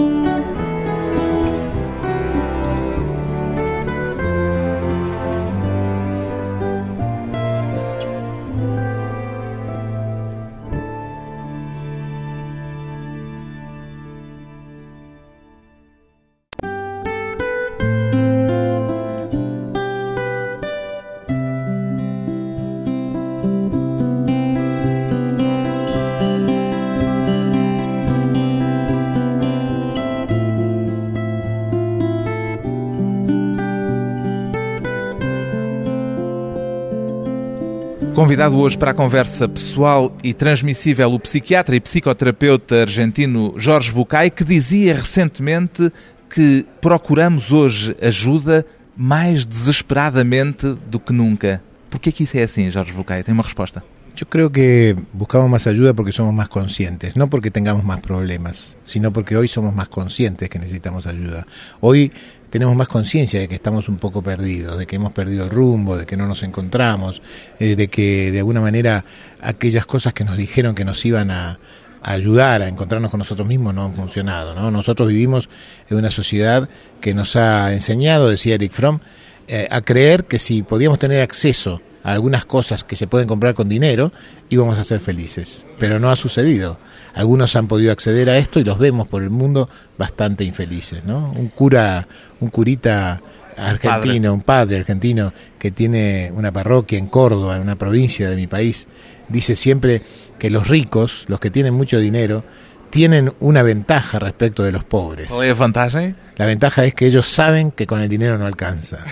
Convidado 38.36 38.58
hoje 38.58 38.78
para 38.78 38.92
a 38.92 38.94
conversa 38.94 39.48
pessoal 39.48 40.14
e 40.22 40.34
transmissível 40.34 41.10
o 41.10 41.18
psiquiatra 41.18 41.74
e 41.74 41.80
psicoterapeuta 41.80 42.82
argentino 42.82 43.54
Jorge 43.56 43.94
Bucay, 43.94 44.30
que 44.30 44.44
dizia 44.44 44.94
recentemente 44.94 45.90
que 46.30 46.66
procuramos 46.82 47.54
hoje 47.54 47.96
ajuda 48.02 48.66
mais 48.94 49.46
desesperadamente 49.46 50.68
do 50.86 51.00
que 51.00 51.14
nunca. 51.14 51.64
Por 51.90 51.98
que 51.98 52.12
que 52.12 52.24
isso 52.26 52.38
é 52.38 52.44
assim, 52.44 52.70
Jorge 52.70 52.92
Bucay? 52.92 53.24
Tem 53.24 53.34
uma 53.34 53.42
resposta? 53.42 53.82
Yo 54.16 54.30
creo 54.30 54.50
que 54.52 54.96
buscamos 55.12 55.50
más 55.50 55.68
ayuda 55.68 55.94
porque 55.94 56.14
somos 56.14 56.34
más 56.34 56.48
conscientes, 56.48 57.18
no 57.18 57.30
porque 57.30 57.52
tengamos 57.52 57.84
más 57.84 58.00
problemas, 58.00 58.78
sino 58.86 59.12
porque 59.12 59.36
hoy 59.36 59.50
somos 59.50 59.76
más 59.76 59.90
conscientes 59.90 60.50
que 60.50 60.58
necesitamos 60.58 61.06
ayuda. 61.06 61.46
Hoy 61.82 62.14
tenemos 62.50 62.78
más 62.78 62.88
conciencia 62.88 63.42
de 63.42 63.50
que 63.50 63.56
estamos 63.56 63.90
un 63.90 63.98
poco 63.98 64.22
perdidos, 64.22 64.78
de 64.78 64.88
que 64.88 64.96
hemos 64.96 65.12
perdido 65.12 65.44
el 65.44 65.50
rumbo, 65.50 65.98
de 65.98 66.06
que 66.06 66.16
no 66.16 66.28
nos 66.28 66.44
encontramos, 66.44 67.22
eh, 67.60 67.76
de 67.76 67.90
que 67.90 68.32
de 68.32 68.40
alguna 68.40 68.62
manera 68.62 69.04
aquellas 69.42 69.86
cosas 69.86 70.14
que 70.14 70.24
nos 70.24 70.38
dijeron 70.38 70.76
que 70.76 70.86
nos 70.86 71.06
iban 71.06 71.30
a, 71.30 71.60
ayudar 72.02 72.62
a 72.62 72.68
encontrarnos 72.68 73.10
con 73.10 73.18
nosotros 73.18 73.48
mismos 73.48 73.74
no 73.74 73.84
han 73.84 73.96
funcionado. 73.96 74.54
¿no? 74.54 74.70
Nosotros 74.72 75.10
vivimos 75.10 75.50
en 75.90 75.98
una 75.98 76.12
sociedad 76.12 76.70
que 77.02 77.14
nos 77.14 77.36
ha 77.36 77.74
enseñado, 77.74 78.30
decía 78.30 78.56
Eric 78.56 78.72
Fromm, 78.72 79.00
eh, 79.48 79.68
a 79.70 79.82
creer 79.82 80.26
que 80.26 80.40
si 80.40 80.62
podíamos 80.62 81.00
tener 81.00 81.22
acceso 81.22 81.82
algunas 82.14 82.46
cosas 82.46 82.84
que 82.84 82.96
se 82.96 83.08
pueden 83.08 83.28
comprar 83.28 83.56
con 83.56 83.68
dinero, 83.68 84.12
íbamos 84.50 84.78
a 84.78 84.84
ser 84.84 85.00
felices. 85.00 85.66
Pero 85.80 86.00
no 86.00 86.12
ha 86.12 86.16
sucedido. 86.16 86.78
Algunos 87.16 87.56
han 87.56 87.68
podido 87.68 87.92
acceder 87.92 88.30
a 88.30 88.38
esto 88.38 88.60
y 88.60 88.64
los 88.64 88.78
vemos 88.78 89.08
por 89.08 89.24
el 89.24 89.32
mundo 89.32 89.70
bastante 89.98 90.44
infelices. 90.44 91.04
¿no? 91.04 91.32
Un 91.36 91.48
cura, 91.48 92.08
un 92.40 92.50
curita 92.50 93.22
argentino, 93.58 94.34
un 94.34 94.42
padre 94.42 94.78
argentino 94.78 95.34
que 95.58 95.72
tiene 95.72 96.32
una 96.36 96.52
parroquia 96.52 97.00
en 97.00 97.08
Córdoba, 97.08 97.56
en 97.56 97.64
una 97.64 97.76
provincia 97.76 98.30
de 98.30 98.36
mi 98.36 98.48
país, 98.48 98.88
dice 99.30 99.56
siempre 99.56 100.02
que 100.38 100.50
los 100.50 100.68
ricos, 100.68 101.24
los 101.28 101.40
que 101.40 101.50
tienen 101.50 101.74
mucho 101.74 102.00
dinero, 102.00 102.44
tienen 102.90 103.34
una 103.40 103.64
ventaja 103.64 104.20
respecto 104.20 104.64
de 104.64 104.72
los 104.72 104.84
pobres. 104.84 105.28
Qual 105.28 105.44
é 105.44 105.50
a 105.50 105.54
vantagem? 105.54 106.16
La 106.38 106.46
ventaja 106.46 106.84
es 106.84 106.94
que 106.94 107.06
ellos 107.08 107.28
saben 107.30 107.72
que 107.72 107.86
con 107.88 108.02
el 108.02 108.10
dinero 108.10 108.38
no 108.38 108.46
alcanza. 108.46 109.06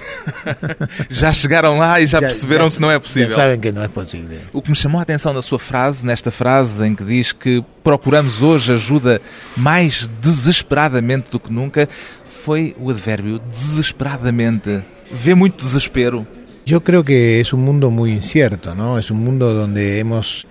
Já 1.10 1.32
chegaram 1.32 1.78
lá 1.78 2.02
e 2.02 2.06
já, 2.08 2.20
Ya- 2.22 2.28
perceberam 2.28 2.70
que 2.70 2.80
não 2.82 2.92
é 2.92 3.00
possível. 3.00 3.32
saben 3.34 3.60
que 3.62 3.72
no 3.72 3.82
es 3.84 3.90
posible. 3.92 4.38
O 4.52 4.62
que 4.62 4.70
me 4.70 4.76
chamou 4.76 5.00
a 5.00 5.04
atenção 5.04 5.32
na 5.34 5.42
sua 5.42 5.58
frase, 5.60 6.06
nesta 6.06 6.32
frase 6.32 6.84
em 6.86 6.94
que 6.94 7.04
diz 7.04 7.32
que 7.32 7.64
procuramos 7.84 8.42
hoje 8.42 8.74
ajuda 8.74 9.22
mais 9.56 10.10
desesperadamente 10.22 11.30
do 11.32 11.40
que 11.40 11.52
nunca, 11.52 11.88
foi 12.26 12.76
o 12.78 12.90
advérbio 12.90 13.40
desesperadamente. 13.50 14.82
Vê 15.12 15.34
muito 15.34 15.64
desespero. 15.64 16.28
Yo 16.66 16.82
creo 16.82 17.04
que 17.04 17.40
es 17.40 17.52
un 17.54 17.62
mundo 17.62 17.92
muy 17.92 18.12
incierto, 18.12 18.74
¿no? 18.76 18.98
Es 18.98 19.12
un 19.12 19.20
mundo 19.24 19.54
donde 19.54 20.00
hemos 20.00 20.46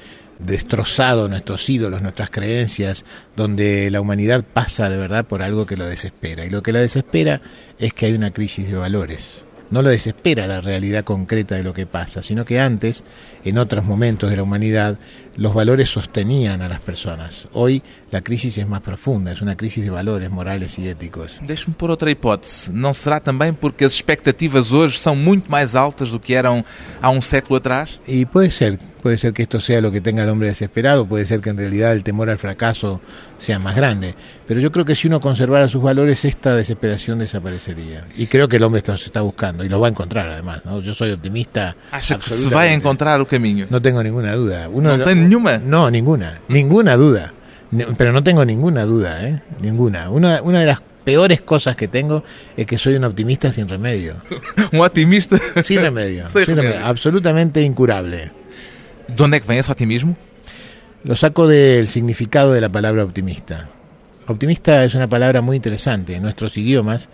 destrozado 0.45 1.29
nuestros 1.29 1.69
ídolos, 1.69 2.03
nuestras 2.03 2.31
creencias, 2.31 3.05
donde 3.37 3.91
la 3.91 4.01
humanidad 4.01 4.45
pasa 4.45 4.89
de 4.89 4.97
verdad 4.97 5.27
por 5.27 5.43
algo 5.43 5.67
que 5.67 5.77
lo 5.77 5.87
desespera. 5.87 6.45
Y 6.45 6.51
lo 6.51 6.63
que 6.63 6.73
la 6.73 6.81
desespera 6.81 7.41
es 7.79 7.95
que 7.95 8.07
hay 8.07 8.13
una 8.13 8.33
crisis 8.33 8.71
de 8.71 8.77
valores. 8.77 9.45
No 9.71 9.81
lo 9.81 9.89
desespera 9.89 10.47
la 10.47 10.61
realidad 10.61 11.03
concreta 11.03 11.55
de 11.55 11.63
lo 11.63 11.73
que 11.73 11.87
pasa, 11.87 12.23
sino 12.23 12.45
que 12.45 12.61
antes, 12.61 13.05
en 13.43 13.57
otros 13.57 13.85
momentos 13.85 14.29
de 14.29 14.37
la 14.37 14.43
humanidad, 14.43 14.99
los 15.37 15.55
valores 15.55 15.91
sostenían 15.91 16.63
a 16.63 16.69
las 16.69 16.81
personas. 16.81 17.49
Hoy 17.53 17.83
la 18.11 18.21
crisis 18.21 18.59
es 18.59 18.67
más 18.67 18.83
profunda, 18.83 19.33
es 19.33 19.41
una 19.41 19.57
crisis 19.57 19.85
de 19.85 19.91
valores 19.91 20.31
morales 20.31 20.79
y 20.79 20.89
éticos. 20.89 21.39
Deixe-me 21.41 21.75
pôr 21.75 21.91
outra 21.91 22.11
hipótese. 22.11 22.71
Não 22.73 22.93
será 22.93 23.21
também 23.21 23.53
porque 23.53 23.85
as 23.85 23.93
expectativas 23.93 24.73
hoje 24.73 24.99
são 24.99 25.17
muito 25.17 25.51
mais 25.51 25.75
altas 25.75 26.11
do 26.11 26.21
que 26.21 26.35
eram 26.35 26.65
há 27.01 27.11
um 27.11 27.23
século 27.23 27.57
atrás? 27.57 27.99
Y 28.07 28.27
puede 28.27 28.51
ser, 28.51 28.79
puede 29.03 29.19
ser 29.19 29.33
que 29.33 29.43
esto 29.43 29.61
sea 29.61 29.81
lo 29.81 29.91
que 29.91 30.01
tenga 30.01 30.23
el 30.23 30.29
hombre 30.29 30.49
desesperado, 30.49 31.07
puede 31.07 31.25
ser 31.25 31.41
que 31.41 31.51
en 31.51 31.57
realidad 31.57 31.93
el 31.93 32.05
temor 32.05 32.29
al 32.29 32.39
fracaso 32.39 33.01
sea 33.39 33.59
más 33.59 33.75
grande, 33.75 34.15
pero 34.47 34.61
yo 34.61 34.71
creo 34.71 34.85
que 34.85 34.95
si 34.95 35.09
uno 35.09 35.21
conservara 35.21 35.69
sus 35.69 35.83
valores, 35.83 36.25
esta 36.25 36.55
desesperación 36.55 37.19
desaparecería. 37.19 38.07
Y 38.17 38.27
creo 38.27 38.47
que 38.49 38.57
el 38.57 38.63
hombre 38.63 38.79
esto 38.79 38.97
se 38.99 39.07
está 39.07 39.23
buscando 39.23 39.65
y 39.65 39.69
lo 39.69 39.81
va 39.81 39.89
a 39.89 39.91
encontrar 39.91 40.29
además, 40.29 40.65
¿no? 40.65 40.81
Yo 40.81 40.95
soy 40.95 41.13
optimista. 41.13 41.75
Acha 41.91 42.19
que 42.19 42.31
se 42.37 42.51
vai 42.51 42.73
encontrar 42.73 43.21
o 43.21 43.27
caminho? 43.27 43.67
No 43.71 43.81
tengo 43.81 44.03
ninguna 44.03 44.35
duda. 44.35 44.69
Uno, 44.69 44.97
¿No 44.97 45.05
tiene 45.05 45.22
ninguna? 45.29 45.59
No, 45.59 45.91
ninguna, 45.91 46.41
ninguna 46.49 46.97
duda. 46.97 47.33
Pero 47.97 48.13
no 48.13 48.23
tengo 48.23 48.45
ninguna 48.45 48.85
duda, 48.85 49.27
¿eh? 49.27 49.43
Ninguna. 49.61 50.11
Una, 50.11 50.43
una 50.43 50.61
de 50.61 50.67
las 50.67 50.83
peores 51.05 51.41
cosas 51.41 51.75
que 51.75 51.89
tengo 51.89 52.23
es 52.57 52.67
que 52.67 52.79
soy 52.79 52.95
un 52.95 53.05
optimista 53.05 53.53
sin 53.53 53.69
remedio. 53.69 54.17
Um 54.73 54.81
otimista. 54.81 55.39
Sin 55.63 55.81
remedio. 55.81 56.27
Sin 56.29 56.47
remedio. 56.47 56.63
remedio. 56.63 56.87
Absolutamente 56.87 57.63
incurable. 57.63 58.31
De 59.09 59.23
onde 59.23 59.37
é 59.37 59.41
que 59.41 59.47
vem 59.47 59.59
esse 59.59 59.71
otimismo? 59.71 60.17
Lo 61.05 61.17
saco 61.17 61.49
del 61.49 61.89
significado 61.89 62.53
de 62.53 62.61
la 62.61 62.69
palabra 62.69 63.05
optimista. 63.05 63.69
Optimista 64.27 64.85
es 64.85 64.95
una 64.95 65.09
palabra 65.09 65.43
muy 65.43 65.57
interesante 65.57 66.15
en 66.15 66.23
nuestros 66.23 66.57
idiomas, 66.57 67.09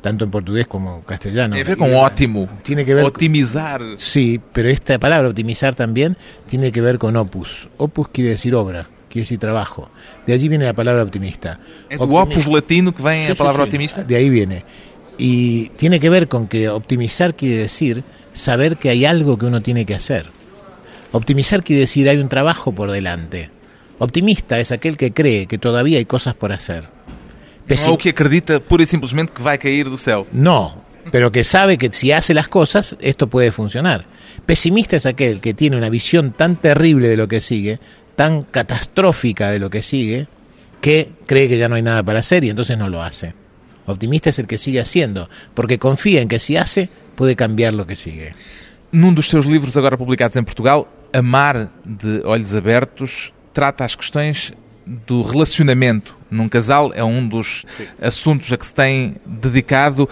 tanto 0.00 0.24
en 0.24 0.30
portugués 0.30 0.66
como 0.66 1.02
castellano. 1.02 1.54
Tem 1.54 1.64
a 1.64 1.68
ver 1.68 1.76
com 1.76 1.94
ótimo. 1.96 2.48
Tiene 2.62 2.84
que 2.84 2.94
ver 2.94 3.04
Otimizar. 3.04 3.82
Sí, 3.98 4.40
pero 4.52 4.68
esta 4.68 4.98
palabra 4.98 5.28
optimizar 5.28 5.74
también 5.74 6.16
tiene 6.46 6.72
que 6.72 6.80
ver 6.80 6.98
con 6.98 7.16
opus. 7.16 7.68
Opus 7.76 8.08
quiere 8.08 8.30
decir 8.30 8.54
obra, 8.54 8.88
quiere 9.08 9.22
decir 9.24 9.38
trabajo. 9.38 9.90
De 10.26 10.32
allí 10.32 10.48
viene 10.48 10.64
la 10.64 10.72
palabra 10.74 11.02
optimista. 11.02 11.60
É 11.88 11.96
do 11.96 12.04
Optimi- 12.04 12.32
opus 12.32 12.46
latino 12.46 12.92
que 12.94 13.02
vem 13.02 13.26
Sí, 13.26 13.32
a 13.32 13.34
sí, 13.34 13.38
palavra 13.38 13.64
sí, 13.64 13.68
otimista? 13.68 14.02
De 14.02 14.16
ahí 14.16 14.30
viene. 14.30 14.64
Y 15.18 15.68
tiene 15.76 16.00
que 16.00 16.08
ver 16.08 16.28
con 16.28 16.46
que 16.48 16.68
optimizar 16.70 17.34
quiere 17.34 17.56
decir 17.58 18.04
saber 18.32 18.78
que 18.78 18.88
hay 18.88 19.04
algo 19.04 19.36
que 19.36 19.44
uno 19.46 19.60
tiene 19.60 19.84
que 19.84 19.94
hacer. 19.94 20.30
Optimizar 21.12 21.62
quiere 21.62 21.80
decir 21.80 22.08
hay 22.08 22.18
un 22.18 22.28
trabajo 22.28 22.72
por 22.72 22.90
delante. 22.90 23.50
Optimista 23.98 24.58
es 24.60 24.72
aquel 24.72 24.96
que 24.96 25.12
cree 25.12 25.46
que 25.46 25.58
todavía 25.58 25.98
hay 25.98 26.06
cosas 26.06 26.34
por 26.34 26.52
hacer. 26.52 26.88
Não 27.68 27.74
é 27.74 27.78
Pesim- 27.78 27.90
o 27.90 27.96
que 27.98 28.08
acredita 28.10 28.60
pura 28.60 28.82
e 28.82 28.86
simplesmente 28.86 29.32
que 29.32 29.42
vai 29.42 29.56
cair 29.58 29.88
do 29.88 29.96
céu. 29.96 30.26
No, 30.32 30.82
pero 31.12 31.30
que 31.30 31.44
sabe 31.44 31.76
que 31.78 31.88
si 31.92 32.10
hace 32.12 32.34
las 32.34 32.48
cosas, 32.48 32.96
esto 33.00 33.28
puede 33.28 33.52
funcionar. 33.52 34.04
Pesimista 34.46 34.96
es 34.96 35.06
aquel 35.06 35.40
que 35.40 35.54
tiene 35.54 35.76
una 35.76 35.88
visión 35.90 36.32
tan 36.32 36.56
terrible 36.56 37.08
de 37.08 37.16
lo 37.16 37.28
que 37.28 37.40
sigue, 37.40 37.78
tan 38.16 38.42
catastrófica 38.42 39.50
de 39.50 39.58
lo 39.60 39.70
que 39.70 39.82
sigue, 39.82 40.26
que 40.80 41.10
cree 41.26 41.48
que 41.48 41.58
ya 41.58 41.68
no 41.68 41.76
hay 41.76 41.82
nada 41.82 42.02
para 42.02 42.20
hacer 42.20 42.42
y 42.44 42.50
entonces 42.50 42.76
no 42.76 42.88
lo 42.88 43.02
hace. 43.02 43.34
Optimista 43.86 44.30
es 44.30 44.38
el 44.38 44.46
que 44.46 44.58
sigue 44.58 44.80
haciendo, 44.80 45.28
porque 45.54 45.78
confía 45.78 46.20
en 46.22 46.28
que 46.28 46.38
si 46.38 46.56
hace, 46.56 46.88
puede 47.16 47.36
cambiar 47.36 47.74
lo 47.74 47.86
que 47.86 47.96
sigue. 47.96 48.34
Num 48.92 49.14
dos 49.14 49.28
seus 49.28 49.46
livros 49.46 49.76
agora 49.76 49.96
publicados 49.96 50.34
em 50.36 50.42
Portugal, 50.42 50.88
Amar 51.12 51.70
de 51.84 52.22
Olhos 52.24 52.52
Abertos, 52.54 53.32
trata 53.52 53.84
as 53.84 53.94
questões 53.94 54.52
do 54.86 55.22
relacionamento 55.22 56.16
num 56.30 56.48
casal. 56.48 56.92
É 56.94 57.04
um 57.04 57.26
dos 57.26 57.64
assuntos 58.00 58.52
a 58.52 58.56
que 58.56 58.66
se 58.66 58.74
tem 58.74 59.16
dedicado. 59.24 60.08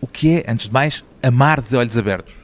O 0.00 0.06
que 0.06 0.38
é, 0.38 0.44
antes 0.50 0.66
de 0.66 0.72
mais, 0.72 1.04
amar 1.22 1.62
de 1.62 1.76
olhos 1.76 1.96
abertos? 1.96 2.34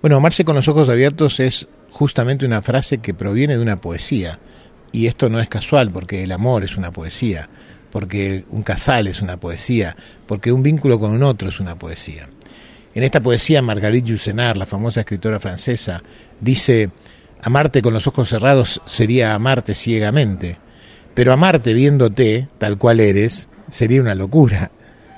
Bueno, 0.00 0.16
amarse 0.16 0.44
con 0.44 0.54
los 0.54 0.68
ojos 0.68 0.88
abiertos 0.88 1.40
es 1.40 1.66
justamente 1.90 2.44
una 2.44 2.62
frase 2.62 2.98
que 2.98 3.14
proviene 3.14 3.56
de 3.56 3.62
una 3.62 3.76
poesía. 3.76 4.38
Y 4.92 5.06
esto 5.06 5.28
no 5.28 5.40
es 5.40 5.48
casual, 5.48 5.90
porque 5.90 6.22
el 6.22 6.32
amor 6.32 6.64
es 6.64 6.76
una 6.76 6.90
poesía, 6.90 7.48
porque 7.90 8.44
un 8.50 8.62
casal 8.62 9.08
es 9.08 9.20
una 9.20 9.38
poesía, 9.38 9.96
porque 10.26 10.52
un 10.52 10.62
vínculo 10.62 10.98
con 10.98 11.10
un 11.10 11.22
otro 11.22 11.48
es 11.48 11.58
una 11.58 11.76
poesía. 11.76 12.28
En 12.94 13.02
esta 13.02 13.20
poesía, 13.20 13.60
Marguerite 13.60 14.10
Yourcenar, 14.10 14.56
la 14.56 14.66
famosa 14.66 15.00
escritora 15.00 15.40
francesa, 15.40 16.02
dice, 16.40 16.90
amarte 17.42 17.82
con 17.82 17.92
los 17.92 18.06
ojos 18.06 18.28
cerrados 18.28 18.80
sería 18.86 19.34
amarte 19.34 19.74
ciegamente, 19.74 20.58
pero 21.14 21.32
amarte 21.32 21.72
viéndote 21.74 22.48
tal 22.58 22.78
cual 22.78 23.00
eres 23.00 23.48
sería 23.70 24.00
una 24.00 24.14
locura. 24.14 24.70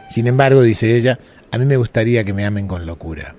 Sin 0.08 0.26
embargo, 0.26 0.62
dice 0.62 0.96
ella, 0.96 1.18
a 1.50 1.58
mí 1.58 1.64
me 1.64 1.76
gustaría 1.76 2.24
que 2.24 2.32
me 2.32 2.44
amen 2.44 2.68
con 2.68 2.86
locura. 2.86 3.34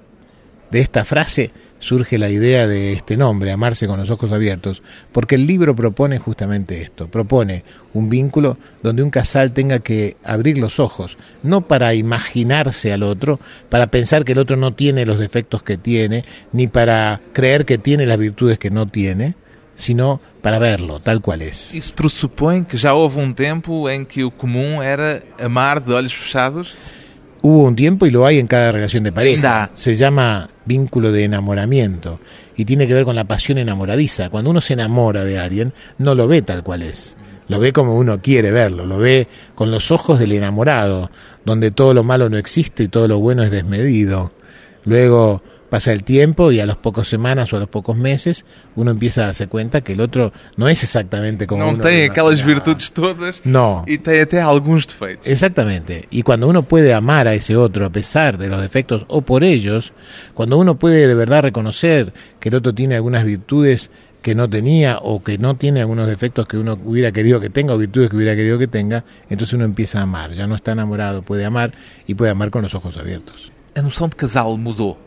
De 0.72 0.82
esta 0.82 1.06
frase 1.06 1.52
surge 1.80 2.18
la 2.18 2.30
idea 2.30 2.68
de 2.68 2.94
este 2.94 3.18
nombre, 3.18 3.52
amarse 3.52 3.88
con 3.88 4.00
los 4.00 4.10
ojos 4.10 4.32
abiertos, 4.32 4.82
porque 5.12 5.36
el 5.36 5.46
libro 5.46 5.76
propone 5.76 6.20
justamente 6.20 6.82
esto, 6.82 7.08
propone 7.08 7.64
un 7.94 8.10
vínculo 8.10 8.58
donde 8.84 9.04
un 9.04 9.10
casal 9.10 9.54
tenga 9.54 9.80
que 9.80 10.18
abrir 10.24 10.58
los 10.58 10.80
ojos, 10.80 11.18
no 11.44 11.68
para 11.68 11.94
imaginarse 11.94 12.92
al 12.92 13.04
otro, 13.04 13.40
para 13.70 13.88
pensar 13.88 14.26
que 14.26 14.34
el 14.34 14.40
otro 14.40 14.58
no 14.58 14.74
tiene 14.74 15.06
los 15.06 15.20
defectos 15.20 15.64
que 15.64 15.78
tiene, 15.78 16.26
ni 16.52 16.68
para 16.68 17.22
creer 17.34 17.66
que 17.66 17.78
tiene 17.78 18.06
las 18.06 18.18
virtudes 18.18 18.60
que 18.60 18.72
no 18.72 18.88
tiene, 18.88 19.36
sino 19.78 20.20
para 20.42 20.60
verlo 20.60 21.00
tal 21.00 21.22
cual 21.22 21.42
es. 21.44 21.74
Isso 21.74 21.94
pressupõe 21.94 22.64
que 22.64 22.76
já 22.76 22.94
houve 22.94 23.20
um 23.20 23.32
tempo 23.32 23.88
em 23.88 24.04
que 24.04 24.26
o 24.26 24.32
comum 24.32 24.82
era 24.82 25.24
amar 25.40 25.80
de 25.80 25.94
olhos 25.94 26.14
fechados? 26.14 26.76
Hubo 27.42 27.64
un 27.64 27.76
tiempo 27.76 28.06
y 28.06 28.12
lo 28.12 28.26
hay 28.26 28.40
en 28.40 28.48
cada 28.48 28.72
relación 28.72 29.04
de 29.04 29.12
pareja. 29.12 29.70
Se 29.74 29.96
llama 29.96 30.50
vínculo 30.66 31.12
de 31.12 31.24
enamoramiento 31.24 32.20
y 32.58 32.66
tiene 32.66 32.88
que 32.88 32.94
ver 32.94 33.06
con 33.06 33.16
la 33.16 33.24
pasión 33.24 33.60
enamoradiza. 33.60 34.30
Cuando 34.30 34.50
uno 34.50 34.60
se 34.60 34.74
enamora 34.74 35.24
de 35.24 35.40
alguien, 35.40 35.72
no 36.00 36.16
lo 36.16 36.28
ve 36.28 36.42
tal 36.42 36.64
cual 36.64 36.82
es. 36.82 37.16
Lo 37.48 37.60
ve 37.60 37.72
como 37.72 37.96
uno 37.96 38.22
quiere 38.22 38.52
verlo, 38.52 38.86
lo 38.86 38.98
ve 38.98 39.28
con 39.56 39.72
los 39.72 39.92
ojos 39.92 40.20
del 40.20 40.34
enamorado, 40.34 41.10
donde 41.46 41.72
todo 41.72 41.94
lo 41.94 42.04
malo 42.04 42.30
no 42.30 42.38
existe 42.38 42.84
y 42.84 42.88
todo 42.90 43.08
lo 43.08 43.20
bueno 43.20 43.44
es 43.44 43.52
desmedido. 43.52 44.34
Luego 44.84 45.42
pasa 45.70 45.92
el 45.92 46.04
tiempo 46.04 46.52
y 46.52 46.60
a 46.60 46.66
las 46.66 46.78
pocas 46.78 47.08
semanas 47.08 47.52
o 47.52 47.58
a 47.58 47.60
los 47.60 47.70
pocos 47.70 47.98
meses 47.98 48.46
uno 48.76 48.92
empieza 48.92 49.22
a 49.24 49.26
darse 49.28 49.48
cuenta 49.48 49.82
que 49.82 49.94
el 49.94 50.02
otro 50.02 50.32
no 50.56 50.68
es 50.70 50.84
exactamente 50.84 51.46
como 51.48 51.64
Não 51.64 51.70
uno 51.76 51.84
lo 51.84 51.90
aquelas 51.90 52.40
imaginaba. 52.40 52.46
virtudes 52.46 52.92
todas 52.92 53.42
No. 53.46 53.84
e 53.88 53.98
tem 53.98 54.22
até 54.22 54.40
alguns 54.42 54.88
defeitos. 54.88 55.28
Exactamente. 55.28 56.08
Y 56.10 56.22
cuando 56.24 56.48
uno 56.48 56.64
puede 56.64 56.94
amar 56.94 57.28
a 57.28 57.34
ese 57.34 57.56
otro 57.56 57.86
a 57.86 57.90
pesar 57.90 58.38
de 58.38 58.48
los 58.48 58.62
defectos 58.62 59.06
o 59.10 59.22
por 59.22 59.44
ellos, 59.44 59.94
cuando 60.34 60.58
uno 60.58 60.76
puede 60.80 61.08
de 61.08 61.16
verdad 61.16 61.42
reconocer 61.44 62.14
que 62.40 62.50
el 62.50 62.56
otro 62.56 62.74
tiene 62.74 62.96
algunas 62.96 63.26
virtudes 63.26 63.90
que 64.22 64.36
no 64.36 64.50
tenía 64.50 64.98
o 65.02 65.24
que 65.24 65.38
no 65.38 65.56
tiene 65.56 65.80
algunos 65.82 66.08
defectos 66.08 66.48
que 66.48 66.58
uno 66.58 66.78
hubiera 66.84 67.12
querido 67.12 67.40
que 67.40 67.50
tenga 67.50 67.74
o 67.74 67.78
virtudes 67.78 68.10
que 68.10 68.16
hubiera 68.18 68.36
querido 68.36 68.58
que 68.58 68.68
tenga, 68.68 69.06
entonces 69.30 69.54
uno 69.54 69.64
empieza 69.64 70.00
a 70.00 70.04
amar. 70.04 70.34
Ya 70.34 70.48
no 70.48 70.56
está 70.56 70.72
enamorado, 70.74 71.22
puede 71.22 71.46
amar 71.46 71.74
y 72.08 72.14
puede 72.16 72.32
amar 72.32 72.50
con 72.50 72.62
los 72.64 72.74
ojos 72.76 72.98
abiertos. 72.98 73.52
A 73.76 73.82
noção 73.82 74.10
de 74.10 74.16
casal 74.16 74.58
mudou. 74.58 74.98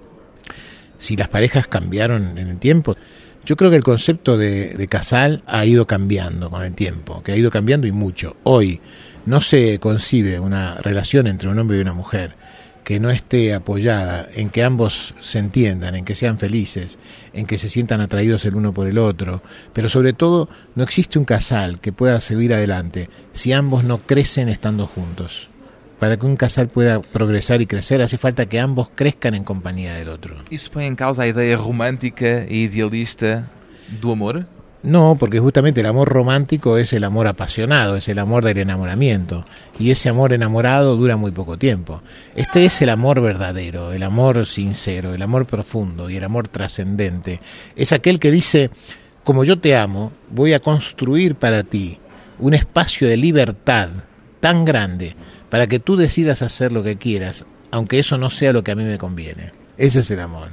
Si 1.00 1.16
las 1.16 1.28
parejas 1.28 1.66
cambiaron 1.66 2.38
en 2.38 2.46
el 2.46 2.58
tiempo, 2.58 2.96
yo 3.44 3.56
creo 3.56 3.70
que 3.70 3.76
el 3.76 3.82
concepto 3.82 4.38
de, 4.38 4.74
de 4.74 4.86
casal 4.86 5.42
ha 5.46 5.64
ido 5.66 5.86
cambiando 5.86 6.50
con 6.50 6.62
el 6.62 6.74
tiempo, 6.74 7.22
que 7.22 7.32
ha 7.32 7.36
ido 7.36 7.50
cambiando 7.50 7.88
y 7.88 7.92
mucho. 7.92 8.36
Hoy 8.44 8.80
no 9.26 9.40
se 9.40 9.80
concibe 9.80 10.38
una 10.38 10.76
relación 10.76 11.26
entre 11.26 11.48
un 11.48 11.58
hombre 11.58 11.78
y 11.78 11.80
una 11.80 11.94
mujer 11.94 12.34
que 12.84 12.98
no 12.98 13.10
esté 13.10 13.54
apoyada 13.54 14.28
en 14.34 14.50
que 14.50 14.64
ambos 14.64 15.14
se 15.20 15.38
entiendan, 15.38 15.94
en 15.94 16.04
que 16.04 16.16
sean 16.16 16.38
felices, 16.38 16.98
en 17.32 17.46
que 17.46 17.58
se 17.58 17.68
sientan 17.68 18.00
atraídos 18.00 18.44
el 18.44 18.54
uno 18.54 18.72
por 18.72 18.88
el 18.88 18.98
otro, 18.98 19.42
pero 19.72 19.88
sobre 19.88 20.12
todo 20.12 20.48
no 20.74 20.82
existe 20.82 21.18
un 21.18 21.24
casal 21.24 21.80
que 21.80 21.92
pueda 21.92 22.20
seguir 22.20 22.54
adelante 22.54 23.08
si 23.32 23.52
ambos 23.52 23.84
no 23.84 23.98
crecen 24.06 24.48
estando 24.48 24.86
juntos. 24.86 25.49
Para 26.00 26.16
que 26.16 26.26
un 26.26 26.36
casal 26.36 26.68
pueda 26.68 27.00
progresar 27.00 27.60
y 27.60 27.66
crecer 27.66 28.00
hace 28.00 28.18
falta 28.18 28.46
que 28.46 28.58
ambos 28.58 28.90
crezcan 28.94 29.34
en 29.34 29.44
compañía 29.44 29.94
del 29.94 30.08
otro. 30.08 30.36
Isso 30.50 30.70
põe 30.72 30.86
em 30.86 30.96
causa 30.96 31.22
a 31.22 31.28
ideia 31.28 31.56
romântica 31.56 32.46
e 32.48 32.64
idealista 32.64 33.46
do 34.00 34.10
amor? 34.10 34.46
No, 34.82 35.14
porque 35.18 35.40
justamente 35.40 35.80
el 35.80 35.86
amor 35.86 36.08
romántico 36.08 36.78
es 36.78 36.94
el 36.94 37.04
amor 37.04 37.26
apasionado, 37.26 37.96
es 37.96 38.08
el 38.08 38.18
amor 38.18 38.44
del 38.44 38.58
enamoramiento. 38.58 39.44
Y 39.78 39.90
ese 39.90 40.08
amor 40.08 40.32
enamorado 40.32 40.96
dura 40.96 41.18
muy 41.18 41.32
poco 41.32 41.58
tiempo. 41.58 42.02
Este 42.34 42.64
es 42.64 42.80
el 42.80 42.88
amor 42.88 43.20
verdadero, 43.20 43.92
el 43.92 44.02
amor 44.02 44.46
sincero, 44.46 45.12
el 45.12 45.20
amor 45.20 45.44
profundo 45.44 46.08
y 46.08 46.16
el 46.16 46.24
amor 46.24 46.48
trascendente. 46.48 47.40
Es 47.76 47.92
aquel 47.92 48.18
que 48.18 48.30
dice, 48.30 48.70
como 49.22 49.44
yo 49.44 49.58
te 49.58 49.76
amo, 49.76 50.12
voy 50.30 50.54
a 50.54 50.60
construir 50.60 51.34
para 51.34 51.62
ti 51.62 51.98
un 52.38 52.54
espacio 52.54 53.06
de 53.06 53.18
libertad 53.18 53.90
tan 54.40 54.64
grande 54.64 55.14
para 55.50 55.66
que 55.66 55.78
tú 55.78 55.96
decidas 55.96 56.42
hacer 56.42 56.72
lo 56.72 56.82
que 56.82 56.96
quieras, 56.96 57.44
aunque 57.70 57.98
eso 57.98 58.16
no 58.16 58.30
sea 58.30 58.52
lo 58.52 58.64
que 58.64 58.72
a 58.72 58.76
mí 58.76 58.84
me 58.84 58.98
conviene. 58.98 59.52
Ese 59.76 60.00
es 60.00 60.10
el 60.10 60.20
amor. 60.20 60.48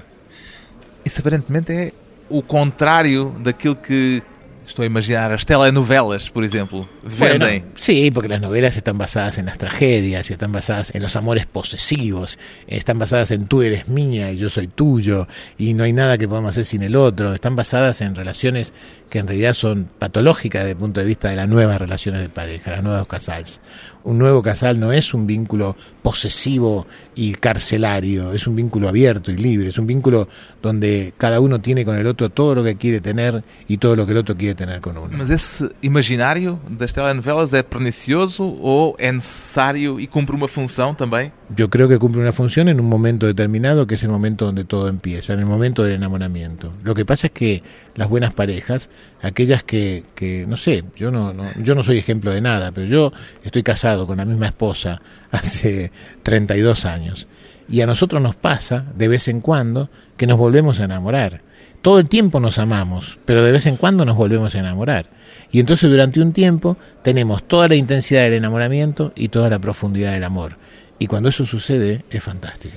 Isso 1.06 1.22
aparentemente 1.22 1.72
é 1.72 1.94
o 2.30 2.42
contrário 2.42 3.34
daquilo 3.40 3.78
que 3.78 4.22
estou 4.68 4.84
a 4.84 4.86
imaginar 4.86 5.32
as 5.32 5.46
telenovelas, 5.46 6.30
por 6.30 6.44
exemplo, 6.44 6.90
vendem. 7.02 7.62
Bueno, 7.62 7.66
sí, 7.76 8.12
porque 8.12 8.28
las 8.28 8.42
novelas 8.42 8.76
están 8.76 8.98
basadas 8.98 9.38
en 9.38 9.46
las 9.46 9.58
tragedias, 9.58 10.30
están 10.30 10.52
basadas 10.52 10.94
en 10.94 11.02
los 11.02 11.16
amores 11.16 11.46
posesivos, 11.46 12.38
están 12.68 13.00
basadas 13.00 13.32
en 13.32 13.48
tú 13.48 13.62
eres 13.62 13.88
mía 13.88 14.32
y 14.32 14.38
yo 14.38 14.50
soy 14.50 14.68
tuyo, 14.68 15.28
y 15.58 15.74
no 15.74 15.86
hay 15.86 15.94
nada 15.94 16.18
que 16.18 16.28
podamos 16.28 16.50
hacer 16.50 16.66
sin 16.66 16.84
el 16.84 16.98
otro, 16.98 17.34
están 17.34 17.56
basadas 17.56 18.02
en 18.02 18.14
relaciones 18.14 18.74
que 19.10 19.20
en 19.20 19.28
realidad 19.28 19.54
son 19.54 19.90
patológicas 19.98 20.64
desde 20.64 20.72
el 20.72 20.78
punto 20.78 21.00
de 21.00 21.06
vista 21.06 21.30
de 21.30 21.38
las 21.38 21.48
nuevas 21.48 21.80
relaciones 21.80 22.20
de 22.20 22.28
pareja, 22.28 22.72
las 22.72 22.84
nuevos 22.84 23.08
casals. 23.08 23.62
Un 24.08 24.17
nuevo 24.20 24.41
casal 24.41 24.80
no 24.80 24.93
es 24.93 25.13
un 25.13 25.28
vínculo 25.28 25.76
posesivo 26.02 26.88
y 27.13 27.34
carcelario, 27.34 28.32
es 28.32 28.48
un 28.48 28.56
vínculo 28.56 28.88
abierto 28.88 29.32
y 29.32 29.36
libre, 29.36 29.67
es 29.67 29.78
un 29.78 29.86
vínculo 29.86 30.30
donde 30.62 31.13
cada 31.17 31.41
uno 31.41 31.60
tiene 31.60 31.84
con 31.84 31.98
el 31.98 32.08
otro 32.08 32.30
todo 32.30 32.56
lo 32.56 32.63
que 32.63 32.78
quiere 32.78 33.02
tener 33.02 33.43
y 33.67 33.80
todo 33.80 33.98
lo 33.98 34.06
que 34.06 34.13
el 34.13 34.20
otro 34.20 34.38
quiere 34.38 34.56
tener 34.56 34.80
con 34.80 34.98
uno. 34.98 35.10
Mas 35.17 35.30
esse 35.30 35.70
imaginário 35.82 36.58
das 36.70 36.93
telenovelas 36.93 37.52
é 37.52 37.62
pernicioso 37.62 38.43
ou 38.43 38.96
é 38.98 39.12
necessário 39.12 40.00
e 40.00 40.08
cumpre 40.08 40.38
uma 40.38 40.48
função 40.48 40.96
também? 40.96 41.34
Yo 41.54 41.70
creo 41.70 41.89
que 41.89 41.98
cumple 41.98 42.22
una 42.22 42.32
función 42.32 42.70
en 42.70 42.80
un 42.80 42.88
momento 42.88 43.26
determinado, 43.26 43.88
que 43.88 43.96
es 43.96 44.04
el 44.04 44.10
momento 44.10 44.46
donde 44.46 44.63
todo 44.63 44.88
empieza, 44.88 45.34
en 45.34 45.39
el 45.39 45.46
momento 45.46 45.84
del 45.84 45.96
enamoramiento. 45.96 46.72
Lo 46.82 46.96
que 46.96 47.04
pasa 47.04 47.28
es 47.28 47.34
que 47.34 47.62
las 47.96 48.08
buenas 48.08 48.34
parejas, 48.34 48.89
aquellas 49.22 49.63
que, 49.63 50.06
que 50.15 50.46
no 50.48 50.56
sé, 50.56 50.86
yo 50.96 51.12
no, 51.12 51.34
no, 51.34 51.52
yo 51.62 51.76
no 51.76 51.84
soy 51.84 51.98
ejemplo 51.98 52.32
de 52.32 52.39
nada, 52.39 52.72
pero 52.72 52.88
yo 52.88 53.12
estoy 53.43 53.63
casado 53.63 53.97
con 54.06 54.18
la 54.18 54.26
misma 54.26 54.48
esposa 54.48 55.02
hace 55.32 55.92
32 56.24 56.86
años. 56.86 57.28
Y 57.70 57.82
a 57.82 57.88
nosotros 57.88 58.22
nos 58.22 58.36
pasa, 58.36 58.86
de 58.96 59.08
vez 59.08 59.28
en 59.28 59.42
cuando, 59.42 59.90
que 60.16 60.28
nos 60.28 60.38
volvemos 60.38 60.80
a 60.80 60.86
enamorar. 60.86 61.42
todo 61.82 62.00
el 62.00 62.10
tiempo 62.10 62.40
nos 62.40 62.60
amamos, 62.60 63.18
pero 63.24 63.44
de 63.44 63.52
vez 63.52 63.66
en 63.66 63.78
cuando 63.78 64.04
nos 64.04 64.18
volvemos 64.18 64.54
a 64.56 64.60
enamorar. 64.60 65.10
Y 65.52 65.60
entonces 65.60 65.90
durante 65.90 66.20
un 66.20 66.34
tiempo 66.34 66.76
tenemos 67.02 67.48
toda 67.48 67.70
la 67.70 67.76
intensidad 67.76 68.24
del 68.24 68.34
enamoramiento 68.34 69.14
y 69.16 69.30
toda 69.30 69.50
la 69.50 69.60
profundidad 69.60 70.12
del 70.12 70.26
amor. 70.26 70.58
E 71.00 71.08
quando 71.08 71.30
isso 71.30 71.46
sucede, 71.46 72.04
é 72.10 72.20
fantástico. 72.20 72.76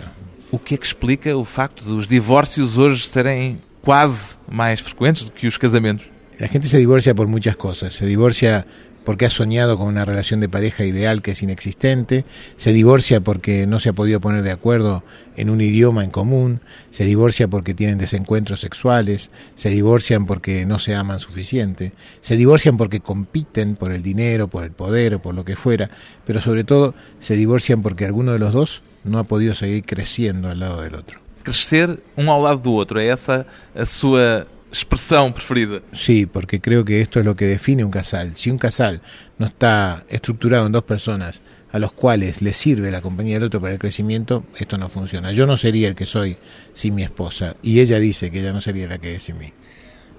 O 0.53 0.59
que 0.59 0.75
explica 0.75 1.35
o 1.37 1.45
facto 1.45 1.85
dos 1.85 2.07
divórcios 2.07 2.77
hoje 2.77 3.09
serem 3.09 3.61
quase 3.83 4.37
mais 4.47 4.79
frequentes 4.81 5.25
do 5.25 5.33
que 5.33 5.49
os 5.49 5.57
casamentos? 5.57 6.07
A 6.39 6.47
gente 6.47 6.69
se 6.69 6.79
divorcia 6.79 7.15
por 7.15 7.27
muitas 7.27 7.57
coisas. 7.57 7.95
Se 7.95 8.07
divorcia 8.07 8.67
porque 9.11 9.27
ha 9.27 9.31
soñado 9.31 9.77
con 9.77 9.89
una 9.89 10.05
relación 10.05 10.39
de 10.39 10.49
pareja 10.49 10.85
ideal 10.85 11.21
que 11.21 11.33
es 11.33 11.43
inexistente, 11.43 12.25
se 12.57 12.73
divorcia 12.73 13.21
porque 13.21 13.67
no 13.67 13.81
se 13.81 13.89
ha 13.89 13.93
podido 13.93 14.21
poner 14.21 14.45
de 14.45 14.53
acuerdo 14.53 15.03
en 15.35 15.51
un 15.51 15.61
idioma 15.61 16.05
en 16.05 16.11
común, 16.11 16.61
se 16.93 17.03
divorcia 17.03 17.49
porque 17.49 17.75
tienen 17.75 17.99
desencuentros 17.99 18.61
sexuales, 18.61 19.33
se 19.57 19.69
divorcian 19.69 20.27
porque 20.27 20.65
no 20.65 20.79
se 20.79 20.95
aman 20.95 21.19
suficiente, 21.19 21.91
se 22.21 22.37
divorcian 22.37 22.77
porque 22.77 23.01
compiten 23.01 23.75
por 23.75 23.91
el 23.91 24.05
dinero, 24.05 24.47
por 24.47 24.63
el 24.63 24.71
poder 24.71 25.15
o 25.15 25.19
por 25.21 25.35
lo 25.35 25.45
que 25.45 25.57
fuera, 25.57 25.91
pero 26.25 26.41
sobre 26.41 26.63
todo 26.63 26.95
se 27.19 27.35
divorcian 27.35 27.83
porque 27.83 28.05
alguno 28.05 28.33
de 28.33 28.39
los 28.39 28.53
dos 28.53 28.83
no 29.03 29.19
ha 29.19 29.25
podido 29.25 29.57
seguir 29.57 29.85
creciendo 29.85 30.49
al 30.49 30.61
lado 30.61 30.83
del 30.83 30.95
otro. 30.95 31.19
Crecer 31.43 31.99
um 32.17 32.31
ao 32.31 32.41
lado 32.41 32.61
do 32.61 32.71
outro, 32.75 33.01
é 33.01 33.07
essa 33.07 33.45
a 33.75 33.85
sua 33.85 34.47
expresión 34.71 35.33
preferida. 35.33 35.81
Sí, 35.93 36.27
porque 36.27 36.61
creo 36.61 36.85
que 36.85 37.01
esto 37.01 37.19
es 37.19 37.27
lo 37.27 37.37
que 37.37 37.47
define 37.47 37.85
un 37.85 37.91
casal. 37.91 38.37
Si 38.37 38.51
un 38.51 38.59
casal 38.59 39.03
no 39.39 39.47
está 39.47 40.05
estructurado 40.09 40.67
en 40.67 40.73
dos 40.73 40.85
personas 40.85 41.41
a 41.73 41.79
los 41.79 41.93
cuales 41.93 42.43
le 42.43 42.53
sirve 42.53 42.91
la 42.91 43.01
compañía 43.01 43.35
del 43.35 43.45
otro 43.45 43.61
para 43.61 43.73
el 43.73 43.79
crecimiento, 43.79 44.45
esto 44.57 44.79
no 44.79 44.89
funciona. 44.89 45.33
Yo 45.33 45.47
no 45.47 45.57
sería 45.57 45.89
el 45.89 45.95
que 45.95 46.07
soy 46.07 46.37
sin 46.75 46.95
mi 46.95 47.03
esposa 47.03 47.57
y 47.63 47.81
ella 47.81 47.99
dice 47.99 48.31
que 48.31 48.41
ella 48.41 48.53
no 48.53 48.61
sería 48.61 48.89
la 48.89 48.99
que 48.99 49.15
es 49.15 49.25
sin 49.25 49.39
mí. 49.39 49.53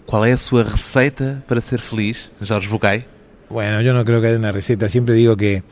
¿Cuál 0.06 0.30
es 0.30 0.42
su 0.42 0.62
receta 0.62 1.44
para 1.48 1.62
ser 1.62 1.80
feliz, 1.80 2.32
Jorge 2.46 2.68
Bucay? 2.68 3.06
Bueno, 3.50 3.82
yo 3.82 3.94
no 3.94 4.06
creo 4.06 4.22
que 4.22 4.28
haya 4.28 4.38
una 4.38 4.52
receta. 4.52 4.90
Siempre 4.90 5.16
digo 5.16 5.36
que 5.36 5.64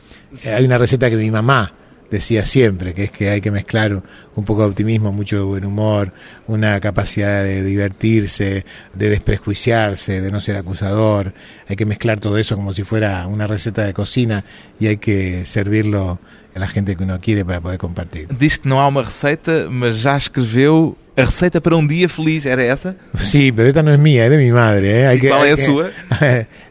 hay 0.44 0.64
una 0.64 0.78
receta 0.78 1.08
que 1.08 1.16
mi 1.16 1.30
mamá 1.30 1.74
decía 2.10 2.44
siempre, 2.44 2.92
que 2.94 3.04
es 3.04 3.12
que 3.12 3.30
hay 3.30 3.40
que 3.40 3.50
mezclar 3.50 4.02
un 4.34 4.44
poco 4.44 4.62
de 4.62 4.68
optimismo, 4.68 5.12
mucho 5.12 5.36
de 5.36 5.42
buen 5.42 5.64
humor, 5.64 6.12
una 6.46 6.80
capacidad 6.80 7.42
de 7.44 7.62
divertirse, 7.62 8.64
de 8.94 9.08
desprejuiciarse, 9.08 10.20
de 10.20 10.30
no 10.30 10.40
ser 10.40 10.56
acusador. 10.56 11.32
Hay 11.68 11.76
que 11.76 11.86
mezclar 11.86 12.20
todo 12.20 12.38
eso 12.38 12.56
como 12.56 12.72
si 12.72 12.82
fuera 12.82 13.26
una 13.26 13.46
receta 13.46 13.84
de 13.84 13.94
cocina 13.94 14.44
y 14.78 14.88
hay 14.88 14.96
que 14.96 15.46
servirlo 15.46 16.20
a 16.54 16.58
la 16.58 16.66
gente 16.66 16.96
que 16.96 17.04
uno 17.04 17.18
quiere 17.20 17.44
para 17.44 17.60
poder 17.60 17.78
compartir. 17.78 18.28
Diz 18.38 18.56
que 18.56 18.68
não 18.68 18.80
há 18.80 18.88
uma 18.88 19.02
receita, 19.02 19.68
mas 19.70 19.98
já 19.98 20.16
escreveu 20.16 20.96
a 21.20 21.24
receita 21.24 21.60
para 21.60 21.76
um 21.76 21.86
dia 21.86 22.08
feliz, 22.08 22.46
era 22.46 22.62
essa? 22.62 22.96
Sí, 23.18 23.52
pero 23.52 23.68
esta 23.68 23.82
no 23.82 23.92
es 23.92 23.98
mía, 23.98 24.24
es 24.24 24.30
de 24.30 24.38
mi 24.38 24.50
madre. 24.50 25.02
¿eh? 25.02 25.06
Hay 25.06 25.20
que, 25.20 25.28
qual 25.28 25.44
é 25.44 25.52
a 25.52 25.56
sua? 25.56 25.90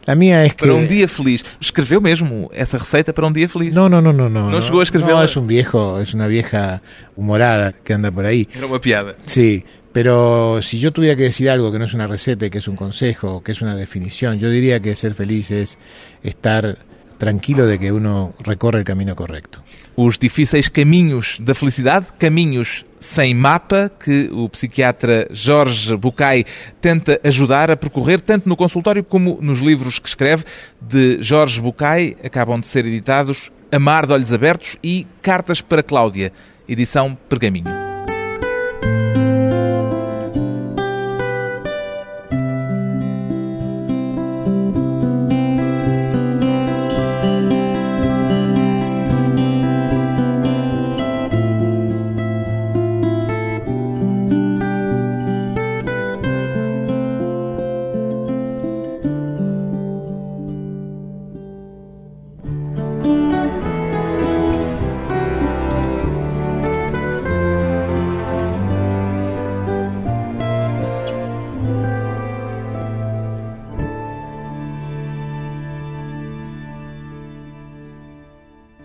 La 0.06 0.14
mía 0.14 0.44
es 0.44 0.54
que... 0.54 0.66
Para 0.66 0.74
um 0.74 0.86
dia 0.86 1.08
feliz. 1.08 1.44
Escreveu 1.60 2.00
mesmo 2.00 2.50
essa 2.52 2.78
receita 2.78 3.12
para 3.12 3.26
um 3.26 3.32
dia 3.32 3.48
feliz? 3.48 3.74
No, 3.74 3.88
no, 3.88 4.00
no. 4.00 4.12
No, 4.12 4.28
no, 4.28 4.50
no 4.50 4.60
chegou 4.60 4.80
a 4.80 4.82
escrever? 4.82 5.14
No, 5.14 5.22
es 5.22 5.36
un 5.36 5.46
viejo, 5.46 6.00
es 6.00 6.14
una 6.14 6.26
vieja 6.26 6.82
humorada 7.16 7.72
que 7.72 7.94
anda 7.94 8.10
por 8.10 8.26
ahí. 8.26 8.48
Era 8.54 8.66
uma 8.66 8.80
piada. 8.80 9.14
Sí, 9.24 9.64
pero 9.92 10.60
si 10.62 10.78
yo 10.78 10.92
tuviera 10.92 11.16
que 11.16 11.24
decir 11.24 11.50
algo 11.50 11.72
que 11.72 11.78
no 11.78 11.84
es 11.84 11.94
una 11.94 12.06
receta, 12.06 12.48
que 12.50 12.58
es 12.58 12.68
un 12.68 12.76
consejo, 12.76 13.42
que 13.42 13.52
es 13.52 13.62
una 13.62 13.74
definición, 13.74 14.38
yo 14.38 14.50
diría 14.50 14.80
que 14.80 14.94
ser 14.96 15.14
feliz 15.14 15.50
es 15.50 15.78
estar 16.22 16.78
tranquilo 17.20 17.66
de 17.66 17.78
que 17.78 17.92
uno 17.92 18.34
recorre 18.40 18.78
el 18.78 18.84
camino 18.84 19.14
correcto. 19.14 19.62
Os 19.94 20.18
difíceis 20.18 20.68
caminhos 20.68 21.36
da 21.38 21.54
felicidade, 21.54 22.06
caminhos 22.18 22.84
sem 22.98 23.34
mapa, 23.34 23.90
que 23.90 24.30
o 24.32 24.48
psiquiatra 24.48 25.28
Jorge 25.30 25.94
Bucay 25.96 26.44
tenta 26.80 27.20
ajudar 27.22 27.70
a 27.70 27.76
percorrer, 27.76 28.22
tanto 28.22 28.48
no 28.48 28.56
consultório 28.56 29.04
como 29.04 29.38
nos 29.40 29.58
livros 29.60 29.98
que 29.98 30.08
escreve. 30.08 30.44
De 30.80 31.22
Jorge 31.22 31.60
Bucay 31.60 32.16
acabam 32.24 32.58
de 32.58 32.66
ser 32.66 32.86
editados 32.86 33.52
Amar 33.70 34.06
de 34.06 34.14
Olhos 34.14 34.32
Abertos 34.32 34.76
e 34.82 35.06
Cartas 35.20 35.60
para 35.60 35.82
Cláudia, 35.82 36.32
edição 36.66 37.16
Pergaminho. 37.28 37.89